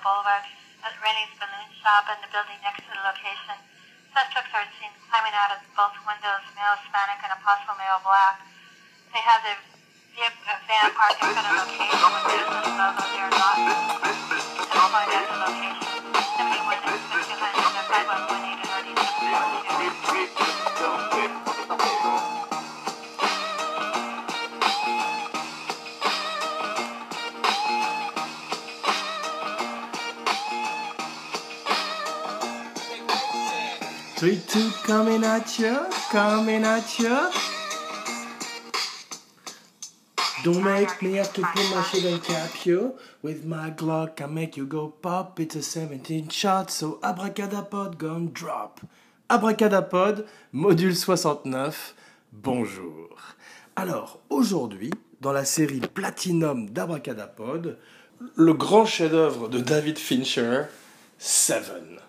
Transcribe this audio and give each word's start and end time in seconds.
Boulevard 0.00 0.44
at 0.80 0.96
Rennie's 0.96 1.32
Balloon 1.36 1.70
Shop 1.84 2.08
and 2.08 2.20
the 2.24 2.30
building 2.32 2.56
next 2.64 2.84
to 2.88 2.90
the 2.92 3.04
location. 3.04 3.56
Suspects 4.16 4.52
are 4.56 4.66
seen 4.80 4.90
climbing 5.06 5.36
out 5.36 5.52
of 5.54 5.60
both 5.76 5.94
windows, 6.08 6.42
male 6.56 6.74
Hispanic 6.80 7.20
and 7.20 7.36
a 7.36 7.40
possible 7.44 7.76
male 7.76 8.00
black. 8.00 8.40
They 9.12 9.22
have 9.22 9.44
their 9.44 9.60
uh, 9.60 10.56
van 10.66 10.88
parked 10.96 11.20
in 11.20 11.30
front 11.30 11.46
of 11.46 11.52
the 11.52 11.64
location 11.68 12.08
with 12.10 12.24
the 12.24 12.32
business 12.32 12.68
logo. 12.80 13.02
They 13.12 13.20
are 13.20 13.34
not 13.36 13.56
identified 14.50 15.10
at 15.14 15.24
the 15.28 15.36
location. 15.36 15.80
71 16.36 17.09
Three, 34.20 34.38
two, 34.46 34.68
coming 34.84 35.24
at 35.24 35.58
you, 35.58 35.86
coming 36.10 36.62
at 36.62 36.98
you. 36.98 37.30
Don't 40.44 40.62
make 40.62 41.00
me 41.00 41.14
have 41.14 41.32
to 41.32 41.40
put 41.40 41.74
my 41.74 41.82
shit 41.84 42.04
and 42.04 42.22
cap 42.22 42.66
you. 42.66 42.98
With 43.22 43.46
my 43.46 43.70
Glock, 43.70 44.20
I 44.20 44.26
make 44.26 44.58
you 44.58 44.66
go 44.66 44.88
pop. 44.88 45.40
It's 45.40 45.56
a 45.56 45.62
17 45.62 46.28
shot, 46.28 46.70
so 46.70 46.98
abracadapod 47.02 47.96
gun 47.96 48.28
drop. 48.34 48.82
Abracadapod, 49.30 50.26
module 50.52 50.94
69, 50.94 51.94
bonjour. 52.30 53.16
Alors, 53.74 54.20
aujourd'hui, 54.28 54.90
dans 55.22 55.32
la 55.32 55.46
série 55.46 55.80
Platinum 55.80 56.68
d'Abracadapod, 56.68 57.78
le 58.36 58.52
grand 58.52 58.84
chef-d'œuvre 58.84 59.48
de 59.48 59.60
David 59.60 59.98
Fincher, 59.98 60.64
Seven. 61.16 61.99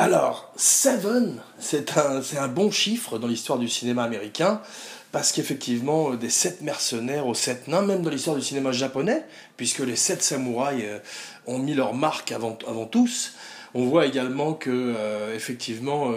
Alors, 0.00 0.52
Seven, 0.54 1.42
c'est 1.58 1.98
un, 1.98 2.22
c'est 2.22 2.38
un 2.38 2.46
bon 2.46 2.70
chiffre 2.70 3.18
dans 3.18 3.26
l'histoire 3.26 3.58
du 3.58 3.68
cinéma 3.68 4.04
américain, 4.04 4.62
parce 5.10 5.32
qu'effectivement, 5.32 6.12
euh, 6.12 6.16
des 6.16 6.30
sept 6.30 6.60
mercenaires 6.60 7.26
aux 7.26 7.34
sept 7.34 7.66
nains, 7.66 7.82
même 7.82 8.02
dans 8.02 8.10
l'histoire 8.10 8.36
du 8.36 8.42
cinéma 8.42 8.70
japonais, 8.70 9.24
puisque 9.56 9.80
les 9.80 9.96
sept 9.96 10.22
samouraïs 10.22 10.84
euh, 10.84 11.00
ont 11.48 11.58
mis 11.58 11.74
leur 11.74 11.94
marque 11.94 12.30
avant, 12.30 12.56
avant 12.68 12.86
tous, 12.86 13.32
on 13.74 13.86
voit 13.86 14.06
également 14.06 14.54
que, 14.54 14.70
euh, 14.70 15.34
effectivement, 15.34 16.12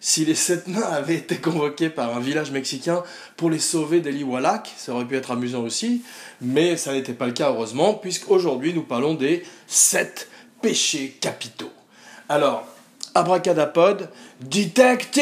si 0.00 0.24
les 0.24 0.34
sept 0.34 0.66
nains 0.66 0.82
avaient 0.82 1.14
été 1.14 1.36
convoqués 1.36 1.90
par 1.90 2.16
un 2.16 2.20
village 2.20 2.50
mexicain 2.50 3.04
pour 3.36 3.50
les 3.50 3.60
sauver 3.60 4.00
d'Eli 4.00 4.24
Wallach, 4.24 4.64
ça 4.76 4.94
aurait 4.94 5.04
pu 5.04 5.16
être 5.16 5.30
amusant 5.30 5.62
aussi, 5.62 6.02
mais 6.40 6.76
ça 6.76 6.92
n'était 6.92 7.14
pas 7.14 7.26
le 7.26 7.34
cas, 7.34 7.50
heureusement, 7.50 7.94
puisqu'aujourd'hui, 7.94 8.74
nous 8.74 8.82
parlons 8.82 9.14
des 9.14 9.44
sept 9.68 10.28
péchés 10.60 11.16
capitaux. 11.20 11.70
Alors, 12.28 12.66
abracadapod, 13.14 14.08
détective 14.40 15.20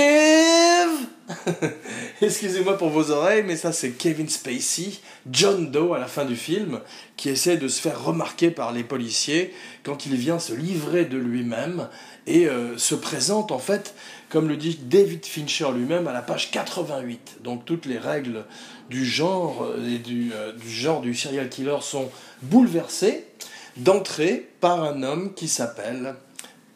Excusez-moi 2.22 2.76
pour 2.76 2.90
vos 2.90 3.10
oreilles, 3.10 3.44
mais 3.46 3.56
ça 3.56 3.72
c'est 3.72 3.92
Kevin 3.92 4.28
Spacey, 4.28 4.98
John 5.30 5.70
Doe 5.70 5.94
à 5.94 5.98
la 5.98 6.06
fin 6.06 6.24
du 6.24 6.36
film, 6.36 6.80
qui 7.16 7.28
essaie 7.28 7.56
de 7.56 7.68
se 7.68 7.80
faire 7.80 8.02
remarquer 8.04 8.50
par 8.50 8.72
les 8.72 8.84
policiers 8.84 9.54
quand 9.82 10.06
il 10.06 10.16
vient 10.16 10.38
se 10.38 10.52
livrer 10.52 11.04
de 11.04 11.18
lui-même 11.18 11.88
et 12.26 12.46
euh, 12.46 12.76
se 12.78 12.94
présente 12.94 13.52
en 13.52 13.58
fait, 13.58 13.94
comme 14.28 14.48
le 14.48 14.56
dit 14.56 14.78
David 14.82 15.24
Fincher 15.24 15.68
lui-même, 15.74 16.08
à 16.08 16.12
la 16.12 16.22
page 16.22 16.50
88. 16.50 17.38
Donc 17.42 17.64
toutes 17.64 17.86
les 17.86 17.98
règles 17.98 18.44
du 18.88 19.04
genre 19.04 19.64
euh, 19.64 19.98
du, 19.98 20.32
euh, 20.34 20.52
du 20.52 20.68
genre 20.68 21.00
du 21.00 21.14
serial 21.14 21.48
killer 21.48 21.78
sont 21.80 22.10
bouleversées 22.42 23.24
d'entrée 23.76 24.48
par 24.60 24.82
un 24.82 25.02
homme 25.02 25.32
qui 25.34 25.48
s'appelle 25.48 26.16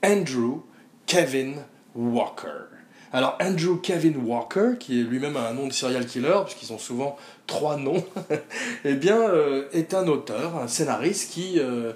Andrew 0.05 0.61
Kevin 1.07 1.57
Walker. 1.95 2.75
Alors 3.15 3.39
Andrew 3.41 3.77
Kevin 3.81 4.17
Walker, 4.27 4.73
qui 4.81 4.99
est 4.99 5.05
lui-même 5.05 5.37
un 5.37 5.53
nom 5.53 5.69
de 5.69 5.73
serial 5.73 6.05
killer, 6.05 6.41
puisqu'ils 6.45 6.73
ont 6.73 6.79
souvent 6.79 7.17
trois 7.47 7.77
noms, 7.77 8.05
eh 8.85 8.95
bien, 8.95 9.21
euh, 9.21 9.69
est 9.73 9.95
un 9.95 10.09
auteur, 10.09 10.57
un 10.57 10.67
scénariste 10.67 11.31
qui, 11.31 11.61
euh, 11.61 11.93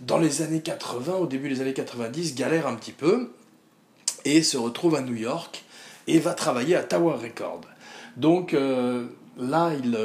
dans 0.00 0.18
les 0.18 0.42
années 0.42 0.60
80, 0.60 1.14
au 1.14 1.26
début 1.26 1.48
des 1.48 1.62
années 1.62 1.72
90, 1.72 2.34
galère 2.34 2.66
un 2.66 2.74
petit 2.74 2.92
peu 2.92 3.30
et 4.26 4.42
se 4.42 4.58
retrouve 4.58 4.94
à 4.94 5.00
New 5.00 5.16
York 5.16 5.64
et 6.06 6.18
va 6.18 6.34
travailler 6.34 6.76
à 6.76 6.82
Tower 6.82 7.14
Records. 7.14 7.62
Donc 8.18 8.52
euh, 8.52 9.06
là, 9.38 9.70
il, 9.72 9.98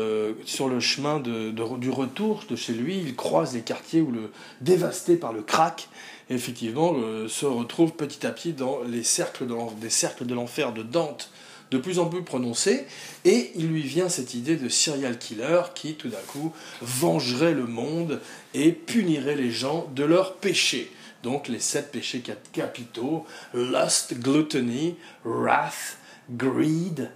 sur 0.45 0.69
le 0.69 0.79
chemin 0.79 1.19
du 1.19 1.89
retour 1.89 2.45
de 2.49 2.55
chez 2.55 2.71
lui, 2.71 2.97
il 2.97 3.17
croise 3.17 3.53
les 3.53 3.63
quartiers 3.63 3.99
où 3.99 4.11
le, 4.11 4.31
dévastés 4.61 5.17
par 5.17 5.33
le 5.33 5.41
crack, 5.41 5.89
effectivement, 6.29 6.93
euh, 6.95 7.27
se 7.27 7.45
retrouve 7.45 7.93
petit 7.93 8.25
à 8.25 8.31
petit 8.31 8.53
dans 8.53 8.81
les 8.83 9.03
cercles 9.03 9.45
de 9.47 9.89
cercles 9.89 10.25
de 10.25 10.33
l'enfer 10.35 10.73
de 10.73 10.83
Dante 10.83 11.31
de 11.69 11.77
plus 11.77 11.99
en 11.99 12.05
plus 12.05 12.23
prononcés, 12.23 12.85
et 13.25 13.51
il 13.55 13.67
lui 13.67 13.81
vient 13.81 14.07
cette 14.07 14.33
idée 14.33 14.55
de 14.55 14.69
serial 14.69 15.19
killer 15.19 15.63
qui, 15.75 15.95
tout 15.95 16.07
d'un 16.07 16.17
coup, 16.27 16.53
vengerait 16.81 17.53
le 17.53 17.65
monde 17.65 18.21
et 18.53 18.71
punirait 18.71 19.35
les 19.35 19.51
gens 19.51 19.85
de 19.93 20.05
leurs 20.05 20.35
péchés. 20.35 20.89
Donc 21.23 21.49
les 21.49 21.59
sept 21.59 21.91
péchés 21.91 22.21
cap- 22.21 22.51
capitaux, 22.53 23.25
lust, 23.53 24.17
gluttony, 24.17 24.95
wrath, 25.25 25.97
greed 26.29 27.11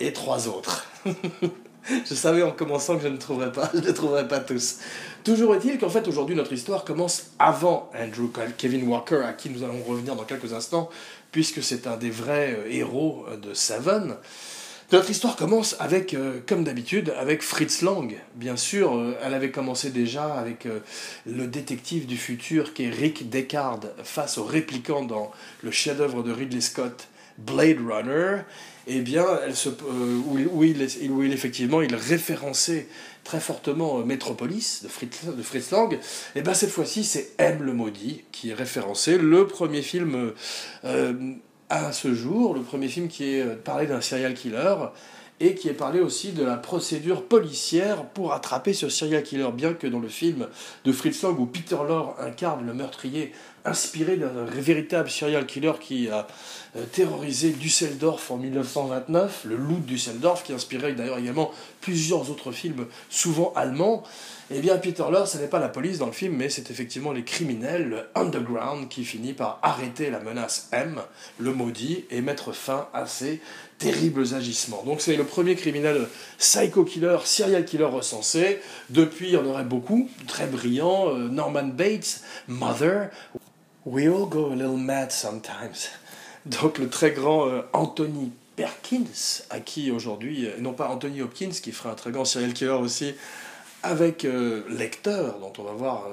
et 0.00 0.12
trois 0.12 0.48
autres. 0.48 0.90
je 2.08 2.14
savais 2.14 2.42
en 2.42 2.52
commençant 2.52 2.96
que 2.96 3.02
je 3.02 3.08
ne 3.08 3.16
trouverais 3.16 3.52
pas, 3.52 3.70
je 3.74 3.80
ne 3.80 3.92
trouverais 3.92 4.28
pas 4.28 4.40
tous. 4.40 4.78
Toujours 5.24 5.54
est-il 5.54 5.78
qu'en 5.78 5.88
fait 5.88 6.06
aujourd'hui 6.08 6.36
notre 6.36 6.52
histoire 6.52 6.84
commence 6.84 7.30
avant 7.38 7.90
Andrew 7.94 8.28
Kevin 8.56 8.86
Walker, 8.88 9.22
à 9.24 9.32
qui 9.32 9.50
nous 9.50 9.62
allons 9.62 9.82
revenir 9.82 10.16
dans 10.16 10.24
quelques 10.24 10.52
instants, 10.52 10.90
puisque 11.30 11.62
c'est 11.62 11.86
un 11.86 11.96
des 11.96 12.10
vrais 12.10 12.54
euh, 12.54 12.70
héros 12.70 13.24
euh, 13.28 13.36
de 13.36 13.54
Seven. 13.54 14.16
Notre 14.92 15.10
histoire 15.10 15.36
commence 15.36 15.74
avec, 15.80 16.12
euh, 16.12 16.40
comme 16.46 16.64
d'habitude, 16.64 17.14
avec 17.18 17.42
Fritz 17.42 17.80
Lang. 17.80 18.14
Bien 18.34 18.56
sûr, 18.56 19.14
elle 19.24 19.32
avait 19.32 19.50
commencé 19.50 19.88
déjà 19.88 20.34
avec 20.34 20.68
le 21.24 21.46
détective 21.46 22.04
du 22.04 22.18
futur 22.18 22.74
qui 22.74 22.84
est 22.84 22.90
Rick 22.90 23.30
Deckard 23.30 23.80
face 24.04 24.36
au 24.36 24.44
répliquant 24.44 25.02
dans 25.02 25.30
le 25.62 25.70
chef-d'œuvre 25.70 26.22
de 26.22 26.30
Ridley 26.30 26.60
Scott, 26.60 27.08
Blade 27.38 27.78
Runner. 27.86 28.38
Eh 28.86 29.00
bien, 29.00 29.24
elle 29.44 29.54
se, 29.54 29.68
euh, 29.68 30.20
où, 30.26 31.22
effectivement 31.22 31.82
il 31.82 31.94
référençait 31.94 32.88
très 33.22 33.38
fortement 33.38 34.00
euh, 34.00 34.04
Metropolis 34.04 34.82
de 34.82 34.88
Fritz, 34.88 35.70
Lang. 35.70 35.96
Et 36.34 36.42
bien 36.42 36.54
cette 36.54 36.70
fois-ci, 36.70 37.04
c'est 37.04 37.30
M 37.38 37.62
le 37.62 37.72
maudit 37.72 38.24
qui 38.32 38.50
est 38.50 38.54
référencé, 38.54 39.18
le 39.18 39.46
premier 39.46 39.82
film 39.82 40.32
euh, 40.84 41.34
à 41.68 41.92
ce 41.92 42.12
jour, 42.12 42.54
le 42.54 42.62
premier 42.62 42.88
film 42.88 43.06
qui 43.06 43.36
est 43.36 43.44
parlé 43.62 43.86
d'un 43.86 44.00
serial 44.00 44.34
killer 44.34 44.74
et 45.38 45.54
qui 45.54 45.68
est 45.68 45.74
parlé 45.74 46.00
aussi 46.00 46.32
de 46.32 46.44
la 46.44 46.56
procédure 46.56 47.24
policière 47.24 48.04
pour 48.04 48.32
attraper 48.32 48.72
ce 48.72 48.88
serial 48.88 49.22
killer, 49.22 49.48
bien 49.52 49.74
que 49.74 49.86
dans 49.86 49.98
le 49.98 50.08
film 50.08 50.46
de 50.84 50.92
Fritz 50.92 51.22
Lang 51.22 51.38
où 51.38 51.46
Peter 51.46 51.76
Lorre 51.76 52.16
incarne 52.20 52.66
le 52.66 52.74
meurtrier 52.74 53.32
inspiré 53.64 54.16
d'un 54.16 54.44
véritable 54.44 55.08
serial 55.10 55.46
killer 55.46 55.72
qui 55.80 56.08
a 56.08 56.26
euh, 56.76 56.84
terrorisé 56.90 57.50
Düsseldorf 57.50 58.30
en 58.30 58.36
1929, 58.38 59.42
le 59.44 59.56
loup 59.56 59.76
de 59.76 59.86
Düsseldorf, 59.86 60.42
qui 60.42 60.52
inspirait 60.52 60.94
d'ailleurs 60.94 61.18
également 61.18 61.50
plusieurs 61.80 62.30
autres 62.30 62.52
films, 62.52 62.86
souvent 63.10 63.52
allemands. 63.54 64.02
Eh 64.54 64.60
bien, 64.60 64.76
Peter 64.76 65.04
Lorre, 65.10 65.28
ce 65.28 65.38
n'est 65.38 65.46
pas 65.46 65.60
la 65.60 65.68
police 65.68 65.98
dans 65.98 66.06
le 66.06 66.12
film, 66.12 66.36
mais 66.36 66.48
c'est 66.48 66.70
effectivement 66.70 67.12
les 67.12 67.24
criminels, 67.24 68.06
underground, 68.14 68.88
qui 68.88 69.04
finit 69.04 69.32
par 69.32 69.58
arrêter 69.62 70.10
la 70.10 70.20
menace 70.20 70.68
M, 70.72 71.00
le 71.38 71.52
maudit, 71.54 72.04
et 72.10 72.20
mettre 72.20 72.52
fin 72.52 72.88
à 72.92 73.06
ces 73.06 73.40
terribles 73.78 74.34
agissements. 74.34 74.82
Donc 74.84 75.00
c'est 75.00 75.16
le 75.16 75.24
premier 75.24 75.56
criminel 75.56 76.06
psycho-killer, 76.38 77.18
serial 77.24 77.64
killer 77.64 77.84
recensé. 77.84 78.60
Depuis, 78.90 79.28
il 79.28 79.34
y 79.34 79.36
en 79.36 79.46
aurait 79.46 79.64
beaucoup, 79.64 80.08
très 80.26 80.46
brillants. 80.46 81.08
euh, 81.08 81.28
Norman 81.28 81.68
Bates, 81.68 82.20
Mother. 82.48 83.10
We 83.84 84.06
all 84.06 84.26
go 84.26 84.52
a 84.52 84.54
little 84.54 84.76
mad 84.76 85.10
sometimes. 85.10 85.88
Donc 86.46 86.78
le 86.78 86.88
très 86.88 87.10
grand 87.10 87.48
euh, 87.48 87.62
Anthony 87.72 88.30
Perkins, 88.54 89.42
à 89.50 89.58
qui 89.58 89.90
aujourd'hui, 89.90 90.46
euh, 90.46 90.60
non 90.60 90.72
pas 90.72 90.88
Anthony 90.88 91.20
Hopkins, 91.20 91.50
qui 91.50 91.72
fera 91.72 91.90
un 91.90 91.94
très 91.94 92.12
grand 92.12 92.24
serial 92.24 92.52
killer 92.52 92.70
aussi, 92.70 93.14
avec 93.82 94.24
euh, 94.24 94.62
Lecter, 94.68 95.32
dont 95.40 95.52
on 95.58 95.64
va 95.64 95.72
voir 95.72 96.06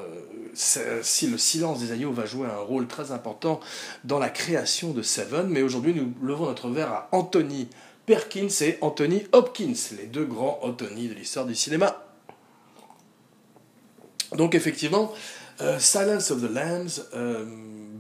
si 0.56 1.28
le 1.28 1.38
silence 1.38 1.80
des 1.80 1.92
agneaux 1.92 2.12
va 2.12 2.26
jouer 2.26 2.48
un 2.48 2.58
rôle 2.60 2.88
très 2.88 3.12
important 3.12 3.60
dans 4.04 4.18
la 4.18 4.30
création 4.30 4.90
de 4.90 5.04
Seven. 5.04 5.48
Mais 5.48 5.62
aujourd'hui, 5.62 5.94
nous 5.94 6.12
levons 6.28 6.48
notre 6.48 6.70
verre 6.70 6.92
à 6.92 7.10
Anthony 7.12 7.68
Perkins 8.08 8.48
et 8.62 8.80
Anthony 8.82 9.28
Hopkins, 9.32 9.76
les 9.96 10.08
deux 10.08 10.26
grands 10.26 10.60
Anthony 10.64 11.08
de 11.08 11.14
l'histoire 11.14 11.46
du 11.46 11.54
cinéma. 11.54 12.04
Donc 14.36 14.56
effectivement, 14.56 15.14
euh, 15.62 15.80
Silence 15.80 16.32
of 16.32 16.42
the 16.42 16.50
Lambs 16.50 17.06
euh, 17.14 17.46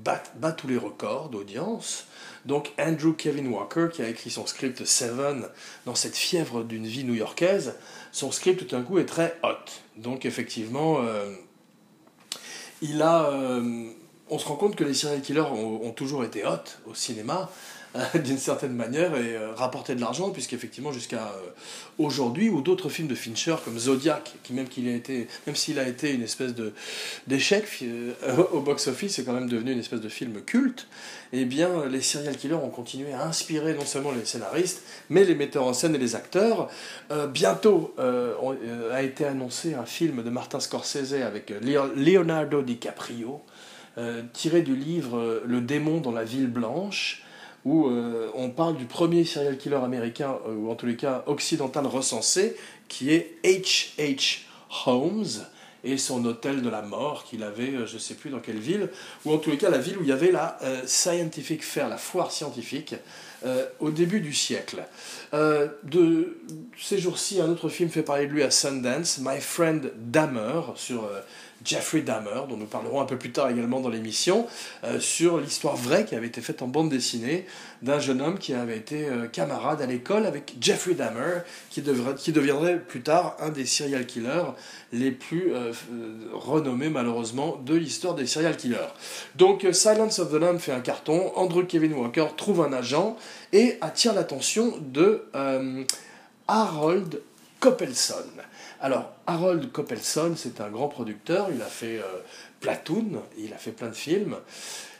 bat, 0.04 0.52
tous 0.54 0.68
les 0.68 0.78
records 0.78 1.30
d'audience. 1.30 2.08
Donc 2.46 2.72
Andrew 2.80 3.14
Kevin 3.14 3.48
Walker, 3.48 3.88
qui 3.92 4.02
a 4.02 4.08
écrit 4.08 4.30
son 4.30 4.46
script 4.46 4.86
Seven 4.86 5.48
dans 5.86 5.96
cette 5.96 6.16
fièvre 6.16 6.64
d'une 6.64 6.86
vie 6.86 7.04
new-yorkaise, 7.04 7.76
son 8.12 8.32
script 8.32 8.66
tout 8.66 8.76
d'un 8.76 8.84
coup 8.84 8.98
est 8.98 9.06
très 9.06 9.38
hot. 9.44 9.72
Donc 9.98 10.26
effectivement, 10.26 11.00
euh, 11.02 11.32
il 12.82 13.02
a 13.02 13.30
on 14.30 14.40
se 14.40 14.46
rend 14.46 14.56
compte 14.56 14.76
que 14.76 14.84
les 14.84 14.94
serial 14.94 15.22
killers 15.22 15.42
ont, 15.42 15.92
toujours 15.92 16.24
été 16.24 16.46
hot 16.46 16.64
au 16.88 16.94
cinéma, 16.94 17.50
d'une 18.24 18.38
certaine 18.38 18.74
manière 18.74 19.16
et 19.16 19.36
euh, 19.36 19.96
de 19.96 20.00
l'argent 20.00 20.30
puisqu'effectivement 20.30 20.92
jusqu'à 20.92 21.24
euh, 21.24 21.50
aujourd'hui 21.98 22.48
ou 22.50 22.62
d'autres 22.62 22.88
films 22.88 23.08
de 23.08 23.16
Fincher 23.16 23.56
comme 23.66 23.80
Zodiac 23.80 24.36
qui 24.44 24.54
même 24.54 24.68
qu'il 24.68 24.88
a 24.88 24.94
été 24.94 25.28
même 25.48 25.56
s'il 25.56 25.80
a 25.80 25.88
été 25.88 26.14
une 26.14 26.22
espèce 26.22 26.54
de 26.54 26.72
d'échec 27.26 27.66
euh, 27.82 28.14
au 28.52 28.60
box 28.60 28.88
office 28.88 29.16
c'est 29.16 29.24
quand 29.24 29.34
même 29.34 29.50
devenu 29.50 29.72
une 29.72 29.80
espèce 29.80 30.02
de 30.02 30.10
film 30.10 30.42
culte 30.42 30.88
et 31.34 31.42
eh 31.42 31.46
bien 31.46 31.86
les 31.88 32.02
serial 32.02 32.38
killers 32.38 32.54
ont 32.54 32.70
continué 32.70 33.12
à 33.14 33.26
inspirer 33.26 33.74
non 33.74 33.86
seulement 33.86 34.12
les 34.12 34.24
scénaristes 34.24 34.84
mais 35.10 35.24
les 35.24 35.34
metteurs 35.34 35.64
en 35.64 35.74
scène 35.74 35.96
et 35.96 36.00
les 36.00 36.16
acteurs. 36.16 36.70
Bientôt 37.32 37.94
a 37.98 39.04
été 39.04 39.26
annoncé 39.26 39.76
un 39.76 39.86
film 39.86 40.24
de 40.24 40.30
Martin 40.30 40.60
Scorsese 40.60 41.14
avec 41.14 41.54
Leonardo 41.62 42.62
DiCaprio 42.62 43.42
tiré 44.34 44.62
du 44.62 44.76
livre 44.76 45.42
Le 45.46 45.62
démon 45.62 46.00
dans 46.00 46.12
la 46.12 46.24
ville 46.24 46.48
blanche 46.48 47.24
où 47.66 47.88
euh, 47.88 48.30
on 48.36 48.50
parle 48.50 48.78
du 48.78 48.86
premier 48.86 49.26
serial 49.26 49.58
killer 49.58 49.76
américain, 49.78 50.38
euh, 50.48 50.56
ou 50.56 50.72
en 50.72 50.76
tous 50.76 50.86
les 50.86 50.96
cas 50.96 51.24
occidental 51.28 51.86
recensé, 51.86 52.56
qui 52.88 53.12
est 53.12 53.38
H.H. 53.44 54.42
Holmes 54.86 55.46
et 55.84 55.98
son 55.98 56.26
hôtel 56.26 56.62
de 56.62 56.70
la 56.70 56.82
mort 56.82 57.24
qu'il 57.24 57.44
avait, 57.44 57.70
euh, 57.70 57.86
je 57.86 57.96
ne 57.96 58.00
sais 58.00 58.16
plus 58.16 58.30
dans 58.30 58.40
quelle 58.40 58.60
ville, 58.60 58.90
ou 59.26 59.34
en 59.34 59.38
tous 59.38 59.50
les 59.50 59.58
cas 59.58 59.70
la 59.70 59.78
ville 59.78 59.98
où 59.98 60.04
il 60.04 60.10
y 60.10 60.14
avait 60.14 60.32
la 60.32 60.58
Scientific 60.86 61.64
Fair, 61.64 61.90
la 61.90 61.98
foire 61.98 62.32
scientifique, 62.32 62.96
au 63.80 63.90
début 63.90 64.20
du 64.20 64.34
siècle. 64.34 64.84
de 65.32 66.42
ces 66.78 66.98
jours-ci, 66.98 67.40
un 67.40 67.48
autre 67.48 67.70
film 67.70 67.90
fait 67.90 68.04
parler 68.04 68.28
de 68.28 68.34
lui 68.34 68.44
à 68.44 68.52
Sundance, 68.52 69.20
My 69.20 69.40
Friend 69.40 69.94
Dahmer, 69.96 70.62
sur 70.76 71.10
Jeffrey 71.66 72.02
Dahmer, 72.02 72.42
dont 72.48 72.58
nous 72.58 72.66
parlerons 72.66 73.02
un 73.02 73.06
peu 73.06 73.18
plus 73.18 73.32
tard 73.32 73.50
également 73.50 73.80
dans 73.80 73.90
l'émission, 73.90 74.48
euh, 74.84 75.00
sur 75.00 75.38
l'histoire 75.40 75.76
vraie 75.76 76.06
qui 76.06 76.16
avait 76.16 76.28
été 76.28 76.42
faite 76.42 76.62
en 76.62 76.68
bande 76.68 76.90
dessinée 76.90 77.46
d'un 77.82 78.00
jeune 78.00 78.22
homme 78.22 78.38
qui 78.38 78.54
avait 78.54 78.78
été 78.78 79.06
euh, 79.06 79.28
camarade 79.28 79.82
à 79.82 79.86
l'école 79.86 80.26
avec 80.26 80.56
Jeffrey 80.62 80.94
Dahmer, 80.94 81.42
qui, 81.70 81.82
deviendrait 81.82 82.80
plus 82.80 83.02
tard 83.02 83.36
un 83.40 83.50
des 83.50 83.66
serial 83.66 84.06
killers 84.06 84.54
les 84.94 85.12
plus 85.12 85.54
euh, 85.54 85.72
renommés 86.34 86.90
malheureusement 86.90 87.58
de 87.66 87.76
l'histoire 87.76 88.16
des 88.16 88.26
serial 88.26 88.56
killers. 88.56 88.94
Donc 89.36 89.66
Silence 89.72 90.20
of 90.20 90.32
the 90.32 90.36
Lamb 90.36 90.60
fait 90.60 90.72
un 90.72 90.82
carton, 90.82 91.32
Andrew 91.36 91.66
Kevin 91.66 91.94
Walker 91.94 92.28
trouve 92.38 92.62
un 92.62 92.74
agent 92.74 93.18
et 93.54 93.78
attire 93.82 94.14
l'attention 94.14 94.74
de 94.82 95.26
Harold 96.48 97.22
Coppelson. 97.60 98.16
Alors, 98.82 99.12
Harold 99.28 99.72
Coppelson, 99.74 100.34
c'est 100.38 100.62
un 100.62 100.70
grand 100.70 100.88
producteur, 100.88 101.50
il 101.54 101.62
a 101.62 101.66
fait 101.66 101.98
euh, 101.98 102.22
Platoon, 102.62 103.22
il 103.38 103.54
a 103.54 103.58
fait 103.58 103.72
plein 103.72 103.90
de 103.90 103.96
films. 103.96 104.38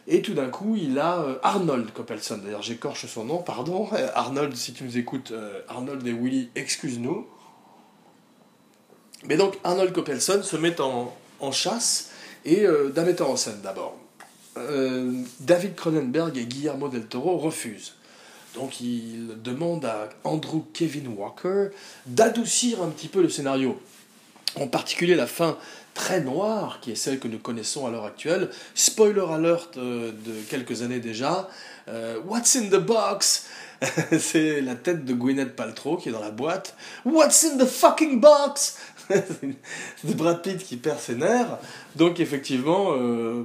Et 0.06 0.22
tout 0.22 0.34
d'un 0.34 0.50
coup, 0.50 0.76
il 0.76 1.00
a 1.00 1.20
euh, 1.22 1.40
Arnold 1.44 1.92
Coppelson. 1.94 2.40
D'ailleurs, 2.44 2.62
j'écorche 2.62 3.06
son 3.06 3.24
nom, 3.24 3.38
pardon. 3.38 3.88
Arnold, 4.16 4.56
si 4.56 4.74
tu 4.74 4.84
nous 4.84 4.98
écoutes, 4.98 5.32
euh, 5.32 5.62
Arnold 5.70 6.06
et 6.06 6.12
Willy, 6.12 6.50
excuse-nous. 6.56 7.26
Mais 9.26 9.38
donc, 9.38 9.58
Arnold 9.64 9.94
Coppelson 9.94 10.42
se 10.44 10.58
met 10.58 10.82
en, 10.82 11.14
chasse 11.52 12.12
et 12.44 12.66
d'un 12.94 13.04
metteur 13.04 13.30
en 13.30 13.36
scène 13.36 13.60
d'abord. 13.62 13.98
David 15.42 15.76
Cronenberg 15.76 16.38
et 16.38 16.46
Guillermo 16.46 16.88
del 16.88 17.06
Toro 17.06 17.38
refusent. 17.38 17.96
Donc 18.56 18.82
il 18.82 19.42
demande 19.44 19.86
à 19.86 20.10
Andrew 20.24 20.62
Kevin 20.74 21.08
Walker 21.10 21.70
d'adoucir 22.06 22.82
un 22.82 22.90
petit 22.90 23.08
peu 23.08 23.22
le 23.22 23.30
scénario. 23.30 23.80
En 24.56 24.68
particulier 24.68 25.16
la 25.16 25.28
fin 25.28 25.58
très 25.94 26.22
noire, 26.22 26.80
qui 26.82 26.92
est 26.92 26.96
celle 26.96 27.20
que 27.20 27.28
nous 27.28 27.40
connaissons 27.40 27.86
à 27.86 27.92
l'heure 27.92 28.06
actuelle. 28.06 28.50
Spoiler 28.74 29.26
alert 29.32 29.78
euh, 29.78 30.12
de 30.12 30.34
quelques 30.50 30.82
années 30.82 31.00
déjà. 31.00 31.50
Euh, 31.88 32.20
What's 32.26 32.56
in 32.56 32.70
the 32.70 32.80
box? 32.80 33.48
C'est 34.20 34.62
la 34.62 34.76
tête 34.76 35.06
de 35.06 35.14
Gwyneth 35.14 35.56
Paltrow 35.56 35.98
qui 35.98 36.10
est 36.10 36.12
dans 36.12 36.22
la 36.22 36.32
boîte. 36.32 36.76
What's 37.06 37.46
in 37.46 37.58
the 37.58 37.68
fucking 37.68 38.20
box? 38.20 38.78
C'est 39.10 40.16
Brad 40.16 40.42
Pitt 40.42 40.64
qui 40.64 40.78
perd 40.78 41.00
ses 41.00 41.16
nerfs. 41.16 41.58
Donc 41.96 42.20
effectivement, 42.20 42.94
euh, 42.94 43.44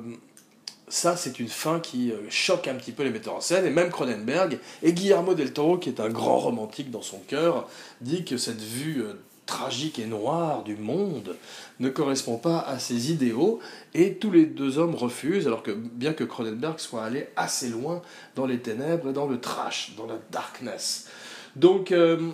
ça, 0.88 1.16
c'est 1.16 1.40
une 1.40 1.48
fin 1.48 1.80
qui 1.80 2.12
euh, 2.12 2.18
choque 2.28 2.68
un 2.68 2.74
petit 2.74 2.92
peu 2.92 3.04
les 3.04 3.10
metteurs 3.10 3.36
en 3.36 3.40
scène, 3.40 3.64
et 3.64 3.70
même 3.70 3.90
Cronenberg, 3.90 4.58
et 4.82 4.92
Guillermo 4.92 5.34
del 5.34 5.52
Toro, 5.52 5.78
qui 5.78 5.88
est 5.88 6.00
un 6.00 6.10
grand 6.10 6.38
romantique 6.38 6.90
dans 6.90 7.02
son 7.02 7.18
cœur, 7.18 7.68
dit 8.00 8.24
que 8.24 8.36
cette 8.36 8.60
vue 8.60 9.02
euh, 9.02 9.14
tragique 9.46 9.98
et 9.98 10.06
noire 10.06 10.62
du 10.62 10.76
monde 10.76 11.36
ne 11.80 11.88
correspond 11.88 12.36
pas 12.36 12.60
à 12.60 12.78
ses 12.78 13.10
idéaux, 13.12 13.60
et 13.94 14.14
tous 14.14 14.30
les 14.30 14.44
deux 14.44 14.78
hommes 14.78 14.94
refusent, 14.94 15.46
alors 15.46 15.62
que 15.62 15.70
bien 15.70 16.12
que 16.12 16.24
Cronenberg 16.24 16.78
soit 16.78 17.04
allé 17.04 17.28
assez 17.36 17.68
loin 17.68 18.02
dans 18.34 18.46
les 18.46 18.58
ténèbres 18.60 19.10
et 19.10 19.12
dans 19.12 19.26
le 19.26 19.40
trash, 19.40 19.94
dans 19.96 20.06
la 20.06 20.18
darkness. 20.30 21.08
Donc, 21.56 21.92
euh, 21.92 22.30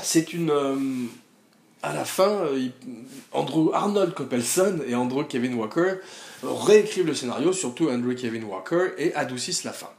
c'est 0.00 0.32
une 0.32 0.50
à 1.82 1.92
la 1.92 2.04
fin, 2.04 2.46
Andrew 3.32 3.70
Arnold 3.72 4.14
Coppelson 4.14 4.80
et 4.86 4.94
Andrew 4.94 5.24
Kevin 5.24 5.54
Walker 5.54 5.94
réécrivent 6.42 7.06
le 7.06 7.14
scénario, 7.14 7.52
surtout 7.52 7.88
Andrew 7.88 8.14
Kevin 8.14 8.44
Walker, 8.44 8.90
et 8.98 9.14
adoucissent 9.14 9.64
la 9.64 9.72
fin. 9.72 9.90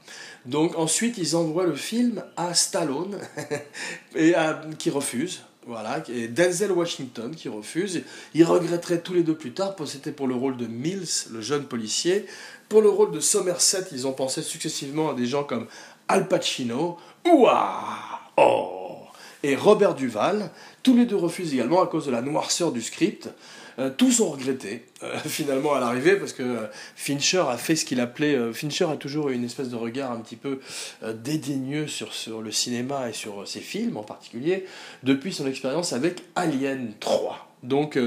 Donc 0.45 0.77
ensuite, 0.77 1.18
ils 1.18 1.35
envoient 1.35 1.65
le 1.65 1.75
film 1.75 2.24
à 2.38 2.53
Stallone, 2.53 3.18
et 4.15 4.33
qui 4.77 4.89
refuse. 4.89 5.41
Voilà, 5.65 6.03
et 6.09 6.27
Denzel 6.27 6.74
Washington 6.74 7.33
qui 7.33 7.47
refuse. 7.47 8.01
Ils 8.33 8.44
regretteraient 8.44 9.00
tous 9.00 9.13
les 9.13 9.24
deux 9.24 9.36
plus 9.36 9.53
tard, 9.53 9.75
c'était 9.86 10.12
pour 10.12 10.27
le 10.27 10.36
rôle 10.36 10.57
de 10.57 10.68
Mills, 10.68 11.29
le 11.31 11.41
jeune 11.41 11.63
policier. 11.63 12.25
Pour 12.68 12.81
le 12.81 12.89
rôle 12.89 13.12
de 13.12 13.21
Somerset, 13.21 13.86
ils 13.94 14.06
ont 14.06 14.12
pensé 14.12 14.41
successivement 14.41 15.12
à 15.12 15.13
des 15.13 15.25
gens 15.25 15.45
comme 15.45 15.68
Al 16.09 16.27
Pacino, 16.27 16.97
Ouah 17.25 18.19
Oh 18.36 18.82
et 19.43 19.55
Robert 19.55 19.95
Duval. 19.95 20.49
Tous 20.81 20.95
les 20.95 21.05
deux 21.05 21.15
refusent 21.15 21.53
également 21.53 21.81
à 21.81 21.87
cause 21.87 22.05
de 22.05 22.11
la 22.11 22.21
noirceur 22.21 22.71
du 22.71 22.81
script. 22.81 23.29
Euh, 23.79 23.89
tous 23.95 24.19
ont 24.21 24.29
regretté, 24.29 24.85
euh, 25.03 25.17
finalement, 25.25 25.73
à 25.73 25.79
l'arrivée, 25.79 26.15
parce 26.15 26.33
que 26.33 26.43
euh, 26.43 26.67
Fincher 26.95 27.43
a 27.49 27.57
fait 27.57 27.75
ce 27.75 27.85
qu'il 27.85 27.99
appelait. 27.99 28.53
Fincher 28.53 28.85
a 28.85 28.95
toujours 28.95 29.29
eu 29.29 29.35
une 29.35 29.43
espèce 29.43 29.69
de 29.69 29.75
regard 29.75 30.11
un 30.11 30.19
petit 30.19 30.35
peu 30.35 30.59
dédaigneux 31.03 31.87
sur, 31.87 32.13
sur 32.13 32.41
le 32.41 32.51
cinéma 32.51 33.09
et 33.09 33.13
sur 33.13 33.47
ses 33.47 33.59
films 33.59 33.97
en 33.97 34.03
particulier, 34.03 34.65
depuis 35.03 35.33
son 35.33 35.47
expérience 35.47 35.93
avec 35.93 36.23
Alien 36.35 36.93
3. 36.99 37.49
Donc, 37.63 37.97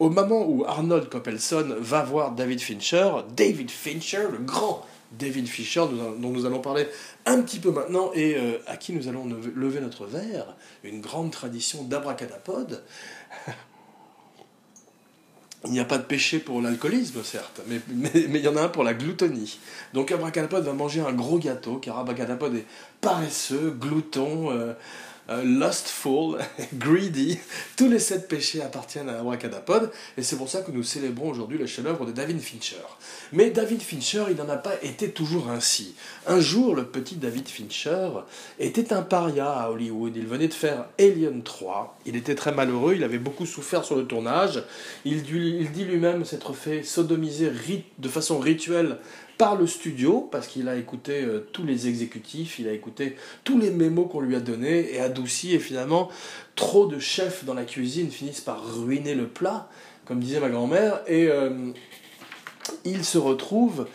au 0.00 0.10
moment 0.10 0.44
où 0.46 0.64
Arnold 0.66 1.08
Coppelson 1.08 1.76
va 1.78 2.02
voir 2.02 2.32
David 2.32 2.60
Fincher, 2.60 3.10
David 3.36 3.70
Fincher, 3.70 4.26
le 4.30 4.38
grand 4.38 4.84
David 5.18 5.46
Fincher, 5.48 5.84
dont 6.18 6.30
nous 6.30 6.46
allons 6.46 6.60
parler 6.60 6.86
un 7.26 7.40
petit 7.42 7.58
peu 7.58 7.70
maintenant, 7.70 8.10
et 8.14 8.36
à 8.66 8.76
qui 8.76 8.92
nous 8.92 9.08
allons 9.08 9.26
lever 9.54 9.80
notre 9.80 10.06
verre, 10.06 10.56
une 10.82 11.00
grande 11.00 11.30
tradition 11.30 11.82
d'abracadapod, 11.84 12.82
il 15.66 15.72
n'y 15.72 15.80
a 15.80 15.84
pas 15.84 15.98
de 15.98 16.02
péché 16.02 16.38
pour 16.38 16.60
l'alcoolisme, 16.60 17.22
certes, 17.22 17.62
mais, 17.66 17.80
mais, 17.88 18.10
il 18.14 18.36
y 18.36 18.48
en 18.48 18.56
a 18.56 18.62
un 18.62 18.68
pour 18.68 18.84
la 18.84 18.92
gloutonie. 18.92 19.58
Donc 19.94 20.12
Abracadapod 20.12 20.62
va 20.64 20.72
manger 20.72 21.00
un 21.00 21.12
gros 21.12 21.38
gâteau, 21.38 21.76
car 21.76 21.98
Abracadapod 21.98 22.54
est 22.54 22.66
paresseux, 23.00 23.70
glouton, 23.70 24.50
euh, 24.50 24.54
euh, 24.54 24.74
lustful, 25.42 26.38
greedy. 26.74 27.38
Tous 27.76 27.88
les 27.88 27.98
sept 27.98 28.28
péchés 28.28 28.62
appartiennent 28.62 29.08
à 29.08 29.20
Abracadapod, 29.20 29.90
et 30.16 30.22
c'est 30.22 30.36
pour 30.36 30.48
ça 30.48 30.62
que 30.62 30.70
nous 30.70 30.82
célébrons 30.82 31.30
aujourd'hui 31.30 31.58
le 31.58 31.66
chef-d'œuvre 31.66 32.06
de 32.06 32.12
David 32.12 32.40
Fincher. 32.40 32.84
Mais 33.32 33.50
David 33.50 33.82
Fincher, 33.82 34.24
il 34.30 34.36
n'en 34.36 34.48
a 34.48 34.56
pas 34.56 34.74
été 34.82 35.10
toujours 35.10 35.50
ainsi. 35.50 35.94
Un 36.26 36.40
jour, 36.40 36.74
le 36.74 36.84
petit 36.84 37.16
David 37.16 37.48
Fincher 37.48 38.10
était 38.58 38.92
un 38.92 39.02
paria 39.02 39.50
à 39.50 39.70
Hollywood. 39.70 40.14
Il 40.16 40.26
venait 40.26 40.48
de 40.48 40.54
faire 40.54 40.86
Alien 40.98 41.42
3. 41.42 41.98
Il 42.06 42.16
était 42.16 42.34
très 42.34 42.52
malheureux, 42.52 42.94
il 42.94 43.04
avait 43.04 43.18
beaucoup 43.18 43.46
souffert 43.46 43.84
sur 43.84 43.96
le 43.96 44.04
tournage. 44.04 44.62
Il, 45.04 45.24
il 45.34 45.72
dit 45.72 45.84
lui-même 45.84 46.24
s'être 46.24 46.52
fait 46.52 46.82
sodomiser 46.82 47.50
de 47.98 48.08
façon 48.08 48.38
rituelle 48.38 48.98
par 49.38 49.56
le 49.56 49.66
studio, 49.66 50.28
parce 50.30 50.46
qu'il 50.46 50.68
a 50.68 50.76
écouté 50.76 51.22
euh, 51.22 51.48
tous 51.52 51.64
les 51.64 51.88
exécutifs, 51.88 52.58
il 52.58 52.68
a 52.68 52.72
écouté 52.72 53.16
tous 53.42 53.58
les 53.58 53.70
mémos 53.70 54.08
qu'on 54.10 54.20
lui 54.20 54.36
a 54.36 54.40
donnés 54.40 54.94
et 54.94 55.00
adouci, 55.00 55.54
et 55.54 55.58
finalement, 55.58 56.08
trop 56.54 56.86
de 56.86 56.98
chefs 56.98 57.44
dans 57.44 57.54
la 57.54 57.64
cuisine 57.64 58.10
finissent 58.10 58.40
par 58.40 58.62
ruiner 58.64 59.14
le 59.14 59.26
plat, 59.26 59.68
comme 60.04 60.20
disait 60.20 60.40
ma 60.40 60.50
grand-mère, 60.50 61.00
et 61.06 61.26
euh, 61.26 61.72
il 62.84 63.04
se 63.04 63.18
retrouve 63.18 63.86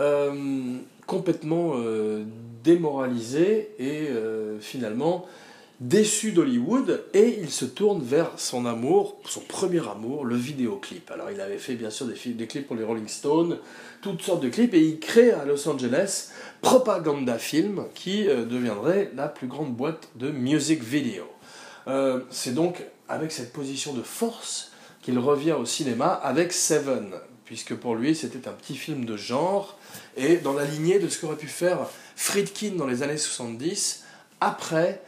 euh, 0.00 0.76
complètement 1.06 1.74
démoralisé 2.62 3.70
et 3.78 4.08
finalement 4.60 5.26
déçu 5.80 6.32
d'Hollywood 6.32 7.04
et 7.14 7.38
il 7.40 7.50
se 7.50 7.64
tourne 7.64 8.02
vers 8.02 8.32
son 8.36 8.66
amour, 8.66 9.16
son 9.24 9.40
premier 9.40 9.80
amour, 9.88 10.26
le 10.26 10.36
vidéoclip. 10.36 11.10
Alors 11.10 11.30
il 11.30 11.40
avait 11.40 11.58
fait 11.58 11.74
bien 11.74 11.88
sûr 11.88 12.06
des, 12.06 12.46
clips 12.46 12.66
pour 12.66 12.76
les 12.76 12.84
Rolling 12.84 13.08
Stones, 13.08 13.58
toutes 14.02 14.20
sortes 14.20 14.42
de 14.42 14.50
clips, 14.50 14.74
et 14.74 14.80
il 14.80 15.00
crée 15.00 15.32
à 15.32 15.46
Los 15.46 15.66
Angeles 15.68 16.32
Propaganda 16.60 17.38
Film, 17.38 17.86
qui 17.94 18.28
euh, 18.28 18.44
deviendrait 18.44 19.10
la 19.16 19.28
plus 19.28 19.46
grande 19.46 19.74
boîte 19.74 20.08
de 20.16 20.30
music 20.30 20.82
video. 20.82 21.24
Euh, 21.88 22.20
c'est 22.30 22.54
donc 22.54 22.84
avec 23.08 23.32
cette 23.32 23.52
position 23.52 23.94
de 23.94 24.02
force 24.02 24.72
qu'il 25.00 25.18
revient 25.18 25.52
au 25.52 25.64
cinéma 25.64 26.08
avec 26.08 26.52
Seven, 26.52 27.14
puisque 27.46 27.74
pour 27.74 27.94
lui 27.94 28.14
c'était 28.14 28.46
un 28.48 28.52
petit 28.52 28.76
film 28.76 29.06
de 29.06 29.16
genre, 29.16 29.78
et 30.18 30.36
dans 30.36 30.52
la 30.52 30.66
lignée 30.66 30.98
de 30.98 31.08
ce 31.08 31.18
qu'aurait 31.18 31.36
pu 31.36 31.48
faire 31.48 31.78
Friedkin 32.16 32.72
dans 32.76 32.86
les 32.86 33.02
années 33.02 33.16
70, 33.16 34.04
après 34.42 35.00